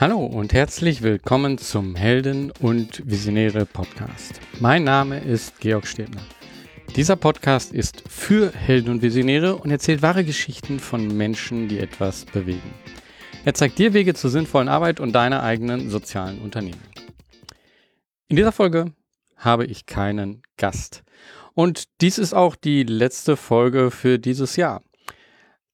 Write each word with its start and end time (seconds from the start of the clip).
Hallo 0.00 0.24
und 0.24 0.54
herzlich 0.54 1.02
willkommen 1.02 1.58
zum 1.58 1.94
Helden 1.94 2.52
und 2.62 3.02
Visionäre 3.04 3.66
Podcast. 3.66 4.40
Mein 4.58 4.82
Name 4.82 5.20
ist 5.20 5.60
Georg 5.60 5.86
Stebner. 5.86 6.22
Dieser 6.96 7.16
Podcast 7.16 7.70
ist 7.70 8.02
für 8.08 8.50
Helden 8.50 8.92
und 8.92 9.02
Visionäre 9.02 9.56
und 9.56 9.70
erzählt 9.70 10.00
wahre 10.00 10.24
Geschichten 10.24 10.80
von 10.80 11.14
Menschen, 11.18 11.68
die 11.68 11.78
etwas 11.78 12.24
bewegen. 12.24 12.72
Er 13.44 13.52
zeigt 13.52 13.78
dir 13.78 13.92
Wege 13.92 14.14
zur 14.14 14.30
sinnvollen 14.30 14.70
Arbeit 14.70 15.00
und 15.00 15.12
deiner 15.12 15.42
eigenen 15.42 15.90
sozialen 15.90 16.40
Unternehmen. 16.40 16.80
In 18.28 18.36
dieser 18.36 18.52
Folge 18.52 18.94
habe 19.36 19.66
ich 19.66 19.84
keinen 19.84 20.40
Gast. 20.56 21.02
Und 21.52 22.00
dies 22.00 22.16
ist 22.16 22.32
auch 22.32 22.56
die 22.56 22.84
letzte 22.84 23.36
Folge 23.36 23.90
für 23.90 24.18
dieses 24.18 24.56
Jahr. 24.56 24.82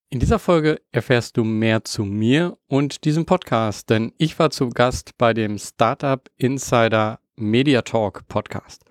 In 0.08 0.20
dieser 0.20 0.38
Folge 0.38 0.80
erfährst 0.92 1.36
du 1.36 1.42
mehr 1.42 1.82
zu 1.82 2.04
mir 2.04 2.56
und 2.68 3.04
diesem 3.04 3.26
Podcast, 3.26 3.90
denn 3.90 4.12
ich 4.18 4.38
war 4.38 4.50
zu 4.50 4.68
Gast 4.68 5.18
bei 5.18 5.34
dem 5.34 5.58
Startup 5.58 6.30
Insider 6.36 7.18
Media 7.34 7.82
Talk 7.82 8.28
Podcast. 8.28 8.84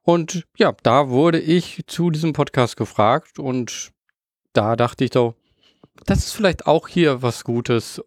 Und 0.00 0.46
ja, 0.56 0.74
da 0.82 1.10
wurde 1.10 1.38
ich 1.38 1.84
zu 1.86 2.10
diesem 2.10 2.32
Podcast 2.32 2.78
gefragt 2.78 3.38
und 3.38 3.92
da 4.54 4.76
dachte 4.76 5.04
ich 5.04 5.10
doch, 5.10 5.34
das 6.06 6.20
ist 6.20 6.32
vielleicht 6.32 6.66
auch 6.66 6.88
hier 6.88 7.20
was 7.20 7.44
Gutes. 7.44 8.02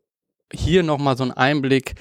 Hier 0.52 0.81
nochmal 0.81 1.18
so 1.18 1.26
ein 1.26 1.31
Einblick 1.31 1.93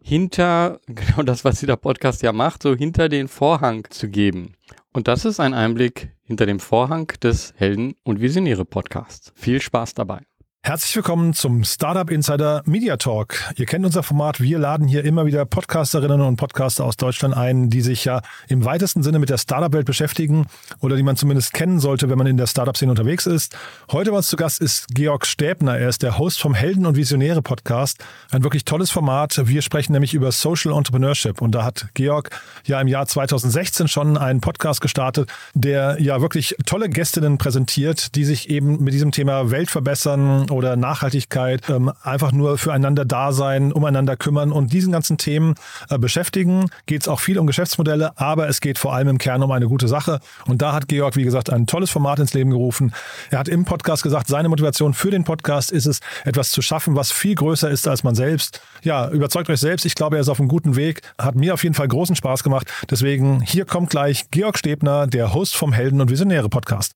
hinter, 0.00 0.80
genau 0.86 1.24
das, 1.24 1.44
was 1.44 1.58
dieser 1.58 1.76
Podcast 1.76 2.22
ja 2.22 2.32
macht, 2.32 2.62
so 2.62 2.76
hinter 2.76 3.08
den 3.08 3.26
Vorhang 3.26 3.88
zu 3.90 4.08
geben. 4.08 4.54
Und 4.92 5.08
das 5.08 5.24
ist 5.24 5.40
ein 5.40 5.52
Einblick 5.52 6.12
hinter 6.30 6.46
dem 6.46 6.60
Vorhang 6.60 7.08
des 7.24 7.54
Helden 7.56 7.96
und 8.04 8.20
Visionäre 8.20 8.64
Podcasts. 8.64 9.32
Viel 9.34 9.60
Spaß 9.60 9.94
dabei. 9.94 10.29
Herzlich 10.62 10.94
willkommen 10.94 11.32
zum 11.32 11.64
Startup 11.64 12.10
Insider 12.10 12.62
Media 12.66 12.98
Talk. 12.98 13.34
Ihr 13.56 13.64
kennt 13.64 13.86
unser 13.86 14.02
Format. 14.02 14.40
Wir 14.40 14.58
laden 14.58 14.86
hier 14.86 15.06
immer 15.06 15.24
wieder 15.24 15.46
Podcasterinnen 15.46 16.20
und 16.20 16.36
Podcaster 16.36 16.84
aus 16.84 16.98
Deutschland 16.98 17.34
ein, 17.34 17.70
die 17.70 17.80
sich 17.80 18.04
ja 18.04 18.20
im 18.46 18.62
weitesten 18.62 19.02
Sinne 19.02 19.18
mit 19.18 19.30
der 19.30 19.38
Startup-Welt 19.38 19.86
beschäftigen 19.86 20.46
oder 20.80 20.96
die 20.96 21.02
man 21.02 21.16
zumindest 21.16 21.54
kennen 21.54 21.80
sollte, 21.80 22.10
wenn 22.10 22.18
man 22.18 22.26
in 22.26 22.36
der 22.36 22.46
Startup-Szene 22.46 22.92
unterwegs 22.92 23.24
ist. 23.24 23.56
Heute 23.90 24.10
bei 24.10 24.18
uns 24.18 24.26
zu 24.26 24.36
Gast 24.36 24.60
ist 24.60 24.88
Georg 24.94 25.26
Stäbner. 25.26 25.78
Er 25.78 25.88
ist 25.88 26.02
der 26.02 26.18
Host 26.18 26.42
vom 26.42 26.52
Helden 26.52 26.84
und 26.84 26.94
Visionäre 26.94 27.40
Podcast. 27.40 27.96
Ein 28.30 28.44
wirklich 28.44 28.66
tolles 28.66 28.90
Format. 28.90 29.40
Wir 29.42 29.62
sprechen 29.62 29.92
nämlich 29.94 30.12
über 30.12 30.30
Social 30.30 30.76
Entrepreneurship. 30.76 31.40
Und 31.40 31.54
da 31.54 31.64
hat 31.64 31.88
Georg 31.94 32.38
ja 32.66 32.78
im 32.78 32.86
Jahr 32.86 33.06
2016 33.06 33.88
schon 33.88 34.18
einen 34.18 34.42
Podcast 34.42 34.82
gestartet, 34.82 35.32
der 35.54 35.96
ja 36.02 36.20
wirklich 36.20 36.54
tolle 36.66 36.90
Gästinnen 36.90 37.38
präsentiert, 37.38 38.14
die 38.14 38.24
sich 38.26 38.50
eben 38.50 38.84
mit 38.84 38.92
diesem 38.92 39.10
Thema 39.10 39.50
Welt 39.50 39.70
verbessern 39.70 40.48
oder 40.50 40.76
Nachhaltigkeit, 40.76 41.68
ähm, 41.70 41.92
einfach 42.02 42.32
nur 42.32 42.58
füreinander 42.58 43.04
da 43.04 43.32
sein, 43.32 43.72
umeinander 43.72 44.16
kümmern 44.16 44.52
und 44.52 44.72
diesen 44.72 44.92
ganzen 44.92 45.18
Themen 45.18 45.54
äh, 45.88 45.98
beschäftigen. 45.98 46.66
Geht 46.86 47.02
es 47.02 47.08
auch 47.08 47.20
viel 47.20 47.38
um 47.38 47.46
Geschäftsmodelle, 47.46 48.12
aber 48.16 48.48
es 48.48 48.60
geht 48.60 48.78
vor 48.78 48.94
allem 48.94 49.08
im 49.08 49.18
Kern 49.18 49.42
um 49.42 49.50
eine 49.50 49.66
gute 49.66 49.88
Sache. 49.88 50.20
Und 50.46 50.62
da 50.62 50.72
hat 50.72 50.88
Georg, 50.88 51.16
wie 51.16 51.24
gesagt, 51.24 51.50
ein 51.50 51.66
tolles 51.66 51.90
Format 51.90 52.18
ins 52.18 52.34
Leben 52.34 52.50
gerufen. 52.50 52.92
Er 53.30 53.38
hat 53.38 53.48
im 53.48 53.64
Podcast 53.64 54.02
gesagt, 54.02 54.28
seine 54.28 54.48
Motivation 54.48 54.94
für 54.94 55.10
den 55.10 55.24
Podcast 55.24 55.72
ist 55.72 55.86
es, 55.86 56.00
etwas 56.24 56.50
zu 56.50 56.62
schaffen, 56.62 56.96
was 56.96 57.12
viel 57.12 57.34
größer 57.34 57.70
ist 57.70 57.86
als 57.88 58.04
man 58.04 58.14
selbst. 58.14 58.60
Ja, 58.82 59.08
überzeugt 59.10 59.48
euch 59.50 59.60
selbst. 59.60 59.86
Ich 59.86 59.94
glaube, 59.94 60.16
er 60.16 60.22
ist 60.22 60.28
auf 60.28 60.40
einem 60.40 60.48
guten 60.48 60.76
Weg. 60.76 61.02
Hat 61.18 61.34
mir 61.34 61.54
auf 61.54 61.62
jeden 61.62 61.74
Fall 61.74 61.88
großen 61.88 62.16
Spaß 62.16 62.42
gemacht. 62.42 62.70
Deswegen 62.90 63.40
hier 63.40 63.64
kommt 63.64 63.90
gleich 63.90 64.30
Georg 64.30 64.58
Stebner, 64.58 65.06
der 65.06 65.34
Host 65.34 65.56
vom 65.56 65.72
Helden 65.72 66.00
und 66.00 66.10
Visionäre 66.10 66.48
Podcast. 66.48 66.92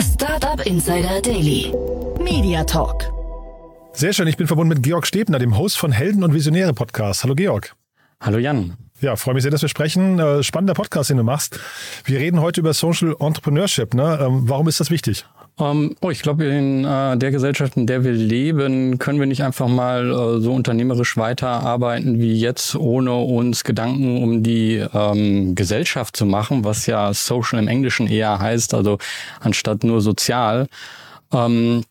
Startup 0.00 0.64
Insider 0.66 1.20
Daily. 1.20 1.72
Media 2.24 2.64
Talk. 2.64 3.12
Sehr 3.92 4.14
schön, 4.14 4.26
ich 4.26 4.38
bin 4.38 4.46
verbunden 4.46 4.70
mit 4.70 4.82
Georg 4.82 5.06
Stebner, 5.06 5.38
dem 5.38 5.58
Host 5.58 5.76
von 5.76 5.92
Helden 5.92 6.24
und 6.24 6.32
Visionäre 6.32 6.72
Podcast. 6.72 7.22
Hallo 7.22 7.34
Georg. 7.34 7.76
Hallo 8.18 8.38
Jan. 8.38 8.78
Ja, 9.02 9.16
freue 9.16 9.34
mich 9.34 9.42
sehr, 9.42 9.50
dass 9.50 9.60
wir 9.60 9.68
sprechen. 9.68 10.18
Äh, 10.18 10.42
spannender 10.42 10.72
Podcast, 10.72 11.10
den 11.10 11.18
du 11.18 11.22
machst. 11.22 11.60
Wir 12.06 12.20
reden 12.20 12.40
heute 12.40 12.60
über 12.60 12.72
Social 12.72 13.14
Entrepreneurship. 13.20 13.92
Ne? 13.92 14.18
Ähm, 14.22 14.48
warum 14.48 14.66
ist 14.68 14.80
das 14.80 14.90
wichtig? 14.90 15.26
Um, 15.56 15.66
ähm, 15.66 15.96
oh, 16.00 16.08
ich 16.08 16.22
glaube, 16.22 16.46
in 16.46 16.86
äh, 16.86 17.18
der 17.18 17.30
Gesellschaft, 17.30 17.76
in 17.76 17.86
der 17.86 18.04
wir 18.04 18.12
leben, 18.12 18.98
können 18.98 19.20
wir 19.20 19.26
nicht 19.26 19.44
einfach 19.44 19.68
mal 19.68 20.10
äh, 20.10 20.40
so 20.40 20.54
unternehmerisch 20.54 21.18
weiterarbeiten 21.18 22.18
wie 22.20 22.40
jetzt, 22.40 22.74
ohne 22.74 23.14
uns 23.14 23.64
Gedanken 23.64 24.22
um 24.22 24.42
die 24.42 24.82
ähm, 24.94 25.54
Gesellschaft 25.54 26.16
zu 26.16 26.24
machen, 26.24 26.64
was 26.64 26.86
ja 26.86 27.12
Social 27.12 27.58
im 27.58 27.68
Englischen 27.68 28.06
eher 28.06 28.38
heißt, 28.38 28.72
also 28.72 28.96
anstatt 29.40 29.84
nur 29.84 30.00
sozial. 30.00 30.68
Ähm, 31.30 31.84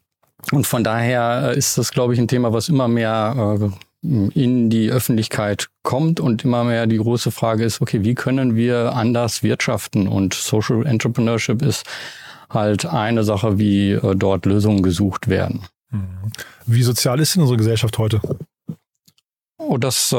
und 0.51 0.67
von 0.67 0.83
daher 0.83 1.51
äh, 1.53 1.57
ist 1.57 1.77
das, 1.77 1.91
glaube 1.91 2.13
ich, 2.13 2.19
ein 2.19 2.27
Thema, 2.27 2.53
was 2.53 2.69
immer 2.69 2.87
mehr 2.87 3.59
äh, 3.61 3.69
in 4.03 4.69
die 4.69 4.91
Öffentlichkeit 4.91 5.69
kommt 5.81 6.19
und 6.19 6.43
immer 6.43 6.65
mehr 6.65 6.87
die 6.87 6.97
große 6.97 7.31
Frage 7.31 7.63
ist, 7.63 7.81
okay, 7.81 8.03
wie 8.03 8.15
können 8.15 8.55
wir 8.55 8.93
anders 8.93 9.43
wirtschaften? 9.43 10.07
Und 10.07 10.33
Social 10.33 10.85
Entrepreneurship 10.85 11.61
ist 11.61 11.85
halt 12.49 12.85
eine 12.85 13.23
Sache, 13.23 13.57
wie 13.57 13.91
äh, 13.91 14.15
dort 14.15 14.45
Lösungen 14.45 14.83
gesucht 14.83 15.29
werden. 15.29 15.61
Mhm. 15.89 16.31
Wie 16.65 16.83
sozial 16.83 17.19
ist 17.19 17.35
denn 17.35 17.41
unsere 17.41 17.57
Gesellschaft 17.57 17.97
heute? 17.97 18.21
Oh, 19.57 19.77
das 19.77 20.09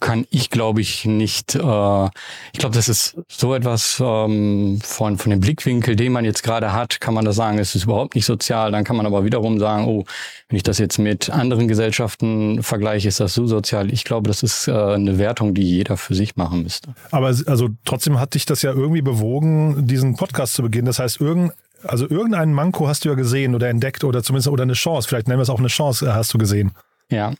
kann 0.00 0.26
ich, 0.30 0.50
glaube 0.50 0.80
ich, 0.80 1.04
nicht. 1.04 1.54
Äh, 1.54 2.04
ich 2.52 2.58
glaube, 2.58 2.74
das 2.74 2.88
ist 2.88 3.16
so 3.28 3.54
etwas 3.54 4.02
ähm, 4.04 4.80
von, 4.82 5.18
von 5.18 5.30
dem 5.30 5.40
Blickwinkel, 5.40 5.96
den 5.96 6.12
man 6.12 6.24
jetzt 6.24 6.42
gerade 6.42 6.72
hat, 6.72 7.00
kann 7.00 7.14
man 7.14 7.24
da 7.24 7.32
sagen, 7.32 7.58
es 7.58 7.74
ist 7.74 7.84
überhaupt 7.84 8.14
nicht 8.14 8.26
sozial. 8.26 8.72
Dann 8.72 8.84
kann 8.84 8.96
man 8.96 9.06
aber 9.06 9.24
wiederum 9.24 9.58
sagen, 9.58 9.86
oh, 9.86 10.04
wenn 10.48 10.56
ich 10.56 10.62
das 10.62 10.78
jetzt 10.78 10.98
mit 10.98 11.30
anderen 11.30 11.68
Gesellschaften 11.68 12.62
vergleiche, 12.62 13.08
ist 13.08 13.20
das 13.20 13.34
so 13.34 13.46
sozial. 13.46 13.92
Ich 13.92 14.04
glaube, 14.04 14.28
das 14.28 14.42
ist 14.42 14.68
äh, 14.68 14.72
eine 14.72 15.18
Wertung, 15.18 15.54
die 15.54 15.62
jeder 15.62 15.96
für 15.96 16.14
sich 16.14 16.36
machen 16.36 16.62
müsste. 16.62 16.94
Aber 17.10 17.26
also 17.26 17.68
trotzdem 17.84 18.18
hat 18.18 18.34
dich 18.34 18.46
das 18.46 18.62
ja 18.62 18.72
irgendwie 18.72 19.02
bewogen, 19.02 19.86
diesen 19.86 20.16
Podcast 20.16 20.54
zu 20.54 20.62
beginnen. 20.62 20.86
Das 20.86 20.98
heißt, 20.98 21.20
irgend, 21.20 21.52
also 21.84 22.08
irgendeinen 22.08 22.52
Manko 22.52 22.88
hast 22.88 23.04
du 23.04 23.08
ja 23.08 23.14
gesehen 23.14 23.54
oder 23.54 23.68
entdeckt 23.68 24.04
oder 24.04 24.22
zumindest 24.22 24.48
oder 24.48 24.62
eine 24.62 24.74
Chance. 24.74 25.08
Vielleicht 25.08 25.28
nennen 25.28 25.38
wir 25.38 25.44
es 25.44 25.50
auch 25.50 25.58
eine 25.58 25.68
Chance, 25.68 26.06
äh, 26.06 26.12
hast 26.12 26.32
du 26.34 26.38
gesehen. 26.38 26.72
Ja, 27.12 27.34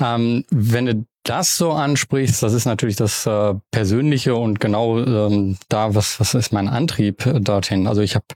ähm, 0.00 0.44
wenn 0.50 0.86
du 0.86 1.06
das 1.24 1.56
so 1.56 1.72
ansprichst, 1.72 2.42
das 2.42 2.52
ist 2.52 2.66
natürlich 2.66 2.96
das 2.96 3.26
äh, 3.26 3.54
Persönliche 3.70 4.34
und 4.36 4.60
genau 4.60 4.98
ähm, 4.98 5.56
da, 5.68 5.94
was, 5.94 6.20
was 6.20 6.34
ist 6.34 6.52
mein 6.52 6.68
Antrieb 6.68 7.28
dorthin? 7.40 7.86
Also 7.86 8.02
ich 8.02 8.14
habe 8.14 8.26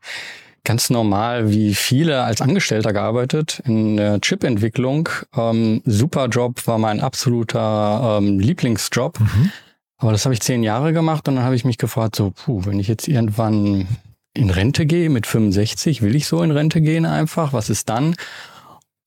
ganz 0.65 0.91
normal 0.91 1.51
wie 1.51 1.75
viele 1.75 2.23
als 2.23 2.41
Angestellter 2.41 2.93
gearbeitet 2.93 3.63
in 3.65 3.97
der 3.99 4.21
Chip-Entwicklung. 4.21 5.09
Ähm, 5.37 5.83
super 5.85 6.29
Job, 6.29 6.67
war 6.67 6.79
mein 6.79 7.01
absoluter 7.01 8.19
ähm, 8.19 8.41
Lieblingsjob. 8.41 9.21
Mhm. 9.21 9.53
Aber 9.99 10.13
das 10.13 10.25
habe 10.25 10.33
ich 10.33 10.41
zehn 10.41 10.63
Jahre 10.63 10.93
gemacht 10.93 11.29
und 11.29 11.37
dann 11.37 11.45
habe 11.45 11.57
ich 11.57 11.65
mich 11.65 11.77
gefragt, 11.77 12.17
so, 12.17 12.31
puh, 12.31 12.65
wenn 12.65 12.81
ich 12.81 12.89
jetzt 12.89 13.09
irgendwann 13.09 13.87
in 14.33 14.51
Rente 14.51 14.87
gehe 14.87 15.11
mit 15.11 15.27
65, 15.27 16.03
will 16.03 16.15
ich 16.15 16.27
so 16.27 16.43
in 16.43 16.53
Rente 16.53 16.81
gehen 16.81 17.05
einfach? 17.05 17.53
Was 17.53 17.69
ist 17.69 17.89
dann? 17.89 18.15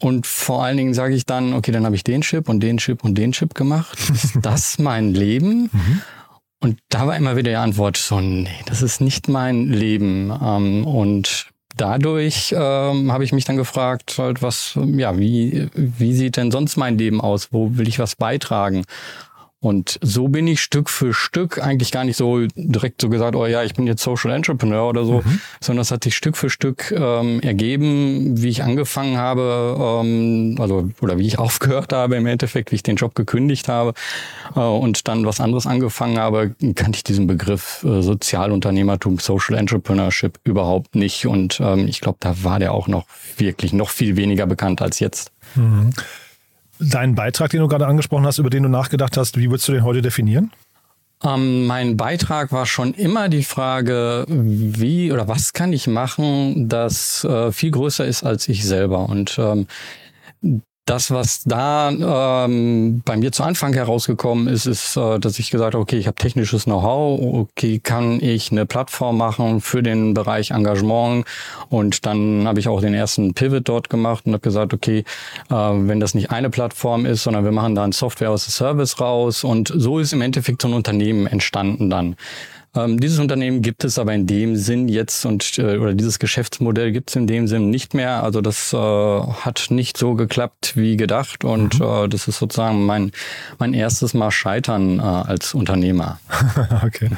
Und 0.01 0.25
vor 0.25 0.63
allen 0.63 0.77
Dingen 0.77 0.93
sage 0.95 1.13
ich 1.13 1.25
dann, 1.25 1.53
okay, 1.53 1.71
dann 1.71 1.85
habe 1.85 1.95
ich 1.95 2.03
den 2.03 2.21
Chip 2.21 2.49
und 2.49 2.59
den 2.61 2.77
Chip 2.77 3.03
und 3.03 3.15
den 3.17 3.33
Chip 3.33 3.53
gemacht. 3.53 3.97
Ist 4.09 4.35
das 4.41 4.79
mein 4.79 5.13
Leben? 5.13 5.69
Mhm. 5.71 6.01
Und 6.59 6.79
da 6.89 7.07
war 7.07 7.15
immer 7.15 7.35
wieder 7.35 7.51
die 7.51 7.57
Antwort 7.57 7.97
so, 7.97 8.19
nee, 8.19 8.49
das 8.65 8.81
ist 8.81 8.99
nicht 8.99 9.27
mein 9.27 9.67
Leben. 9.67 10.31
Ähm, 10.43 10.85
und 10.85 11.47
dadurch 11.77 12.53
ähm, 12.57 13.11
habe 13.11 13.23
ich 13.23 13.31
mich 13.31 13.45
dann 13.45 13.57
gefragt, 13.57 14.15
halt, 14.17 14.41
was, 14.41 14.77
ja, 14.95 15.17
wie, 15.17 15.69
wie 15.75 16.13
sieht 16.13 16.37
denn 16.37 16.51
sonst 16.51 16.77
mein 16.77 16.97
Leben 16.97 17.21
aus? 17.21 17.49
Wo 17.51 17.77
will 17.77 17.87
ich 17.87 17.99
was 17.99 18.15
beitragen? 18.15 18.85
Und 19.63 19.99
so 20.01 20.27
bin 20.27 20.47
ich 20.47 20.59
Stück 20.59 20.89
für 20.89 21.13
Stück 21.13 21.63
eigentlich 21.63 21.91
gar 21.91 22.03
nicht 22.03 22.17
so 22.17 22.47
direkt 22.55 22.99
so 22.99 23.09
gesagt, 23.09 23.35
oh 23.35 23.45
ja, 23.45 23.63
ich 23.63 23.75
bin 23.75 23.85
jetzt 23.85 24.01
Social 24.01 24.31
Entrepreneur 24.31 24.89
oder 24.89 25.05
so, 25.05 25.21
mhm. 25.23 25.39
sondern 25.61 25.81
es 25.81 25.91
hat 25.91 26.03
sich 26.03 26.15
Stück 26.15 26.35
für 26.35 26.49
Stück 26.49 26.91
ähm, 26.91 27.39
ergeben, 27.41 28.41
wie 28.41 28.49
ich 28.49 28.63
angefangen 28.63 29.17
habe, 29.17 30.01
ähm, 30.03 30.57
also 30.59 30.89
oder 30.99 31.19
wie 31.19 31.27
ich 31.27 31.37
aufgehört 31.39 31.93
habe 31.93 32.15
im 32.15 32.25
Endeffekt, 32.25 32.71
wie 32.71 32.75
ich 32.75 32.81
den 32.81 32.95
Job 32.95 33.13
gekündigt 33.13 33.67
habe 33.67 33.93
äh, 34.55 34.59
und 34.59 35.07
dann 35.07 35.27
was 35.27 35.39
anderes 35.39 35.67
angefangen 35.67 36.17
habe, 36.17 36.55
kannte 36.73 36.97
ich 36.97 37.03
diesen 37.03 37.27
Begriff 37.27 37.85
äh, 37.87 38.01
Sozialunternehmertum, 38.01 39.19
Social 39.19 39.55
Entrepreneurship 39.59 40.39
überhaupt 40.43 40.95
nicht. 40.95 41.27
Und 41.27 41.59
ähm, 41.59 41.87
ich 41.87 42.01
glaube, 42.01 42.17
da 42.19 42.43
war 42.43 42.57
der 42.57 42.73
auch 42.73 42.87
noch 42.87 43.05
wirklich 43.37 43.73
noch 43.73 43.89
viel 43.89 44.15
weniger 44.15 44.47
bekannt 44.47 44.81
als 44.81 44.99
jetzt. 44.99 45.31
Mhm. 45.53 45.91
Deinen 46.81 47.15
Beitrag, 47.15 47.51
den 47.51 47.59
du 47.59 47.67
gerade 47.67 47.85
angesprochen 47.85 48.25
hast, 48.25 48.39
über 48.39 48.49
den 48.49 48.63
du 48.63 48.69
nachgedacht 48.69 49.15
hast, 49.15 49.37
wie 49.37 49.49
würdest 49.49 49.67
du 49.67 49.71
den 49.71 49.83
heute 49.83 50.01
definieren? 50.01 50.51
Ähm, 51.23 51.67
mein 51.67 51.97
Beitrag 51.97 52.51
war 52.51 52.65
schon 52.65 52.93
immer 52.93 53.29
die 53.29 53.43
Frage, 53.43 54.25
wie 54.27 55.11
oder 55.11 55.27
was 55.27 55.53
kann 55.53 55.71
ich 55.71 55.85
machen, 55.85 56.67
das 56.67 57.23
äh, 57.23 57.51
viel 57.51 57.71
größer 57.71 58.05
ist 58.05 58.23
als 58.23 58.49
ich 58.49 58.65
selber. 58.65 59.07
Und 59.07 59.37
ähm, 59.37 59.67
das, 60.85 61.11
was 61.11 61.43
da 61.43 61.89
ähm, 62.45 63.01
bei 63.05 63.15
mir 63.15 63.31
zu 63.31 63.43
Anfang 63.43 63.73
herausgekommen 63.73 64.47
ist, 64.47 64.65
ist, 64.65 64.97
äh, 64.97 65.19
dass 65.19 65.37
ich 65.37 65.51
gesagt 65.51 65.73
habe, 65.73 65.81
okay, 65.81 65.97
ich 65.97 66.07
habe 66.07 66.15
technisches 66.15 66.65
Know-how, 66.65 67.19
okay, 67.21 67.79
kann 67.79 68.19
ich 68.21 68.51
eine 68.51 68.65
Plattform 68.65 69.17
machen 69.17 69.61
für 69.61 69.83
den 69.83 70.13
Bereich 70.13 70.51
Engagement 70.51 71.25
und 71.69 72.05
dann 72.05 72.47
habe 72.47 72.59
ich 72.59 72.67
auch 72.67 72.81
den 72.81 72.93
ersten 72.93 73.33
Pivot 73.33 73.69
dort 73.69 73.89
gemacht 73.89 74.25
und 74.25 74.33
habe 74.33 74.41
gesagt, 74.41 74.73
okay, 74.73 75.05
äh, 75.49 75.53
wenn 75.53 75.99
das 75.99 76.15
nicht 76.15 76.31
eine 76.31 76.49
Plattform 76.49 77.05
ist, 77.05 77.23
sondern 77.23 77.45
wir 77.45 77.51
machen 77.51 77.75
da 77.75 77.83
ein 77.83 77.91
Software 77.91 78.31
as 78.31 78.47
a 78.47 78.51
Service 78.51 78.99
raus 78.99 79.43
und 79.43 79.71
so 79.73 79.99
ist 79.99 80.13
im 80.13 80.21
Endeffekt 80.21 80.63
so 80.63 80.67
ein 80.67 80.73
Unternehmen 80.73 81.27
entstanden 81.27 81.89
dann. 81.89 82.15
Ähm, 82.73 83.01
dieses 83.01 83.19
Unternehmen 83.19 83.61
gibt 83.61 83.83
es 83.83 83.99
aber 83.99 84.13
in 84.13 84.27
dem 84.27 84.55
Sinn 84.55 84.87
jetzt 84.87 85.25
und 85.25 85.57
äh, 85.57 85.77
oder 85.77 85.93
dieses 85.93 86.19
Geschäftsmodell 86.19 86.93
gibt 86.93 87.09
es 87.09 87.17
in 87.17 87.27
dem 87.27 87.47
Sinn 87.47 87.69
nicht 87.69 87.93
mehr. 87.93 88.23
Also 88.23 88.39
das 88.39 88.71
äh, 88.71 88.77
hat 88.77 89.67
nicht 89.69 89.97
so 89.97 90.15
geklappt 90.15 90.77
wie 90.77 90.95
gedacht 90.95 91.43
und 91.43 91.79
mhm. 91.79 91.85
äh, 91.85 92.07
das 92.07 92.29
ist 92.29 92.39
sozusagen 92.39 92.85
mein 92.85 93.11
mein 93.59 93.73
erstes 93.73 94.13
Mal 94.13 94.31
Scheitern 94.31 94.99
äh, 94.99 95.01
als 95.01 95.53
Unternehmer. 95.53 96.19
okay. 96.85 97.09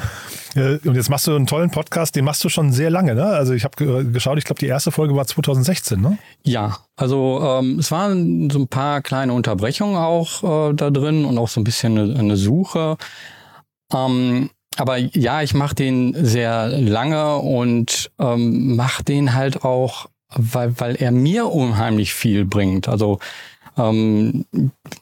Und 0.56 0.94
jetzt 0.94 1.10
machst 1.10 1.26
du 1.26 1.34
einen 1.34 1.48
tollen 1.48 1.70
Podcast, 1.72 2.14
den 2.14 2.24
machst 2.24 2.44
du 2.44 2.48
schon 2.48 2.70
sehr 2.70 2.88
lange, 2.88 3.16
ne? 3.16 3.24
Also 3.24 3.54
ich 3.54 3.64
habe 3.64 4.04
geschaut, 4.04 4.38
ich 4.38 4.44
glaube, 4.44 4.60
die 4.60 4.68
erste 4.68 4.92
Folge 4.92 5.16
war 5.16 5.26
2016, 5.26 6.00
ne? 6.00 6.16
Ja, 6.44 6.78
also 6.94 7.40
ähm, 7.42 7.80
es 7.80 7.90
waren 7.90 8.50
so 8.50 8.60
ein 8.60 8.68
paar 8.68 9.02
kleine 9.02 9.32
Unterbrechungen 9.32 9.96
auch 9.96 10.70
äh, 10.70 10.74
da 10.74 10.90
drin 10.90 11.24
und 11.24 11.38
auch 11.38 11.48
so 11.48 11.60
ein 11.60 11.64
bisschen 11.64 11.98
eine, 11.98 12.18
eine 12.18 12.36
Suche. 12.36 12.96
Ähm, 13.92 14.50
aber 14.76 14.98
ja, 14.98 15.42
ich 15.42 15.54
mache 15.54 15.74
den 15.74 16.14
sehr 16.24 16.68
lange 16.68 17.36
und 17.36 18.10
ähm, 18.18 18.76
mache 18.76 19.04
den 19.04 19.34
halt 19.34 19.64
auch, 19.64 20.06
weil, 20.34 20.78
weil 20.78 20.96
er 20.96 21.12
mir 21.12 21.46
unheimlich 21.46 22.14
viel 22.14 22.44
bringt. 22.44 22.88
Also 22.88 23.18
ähm, 23.76 24.44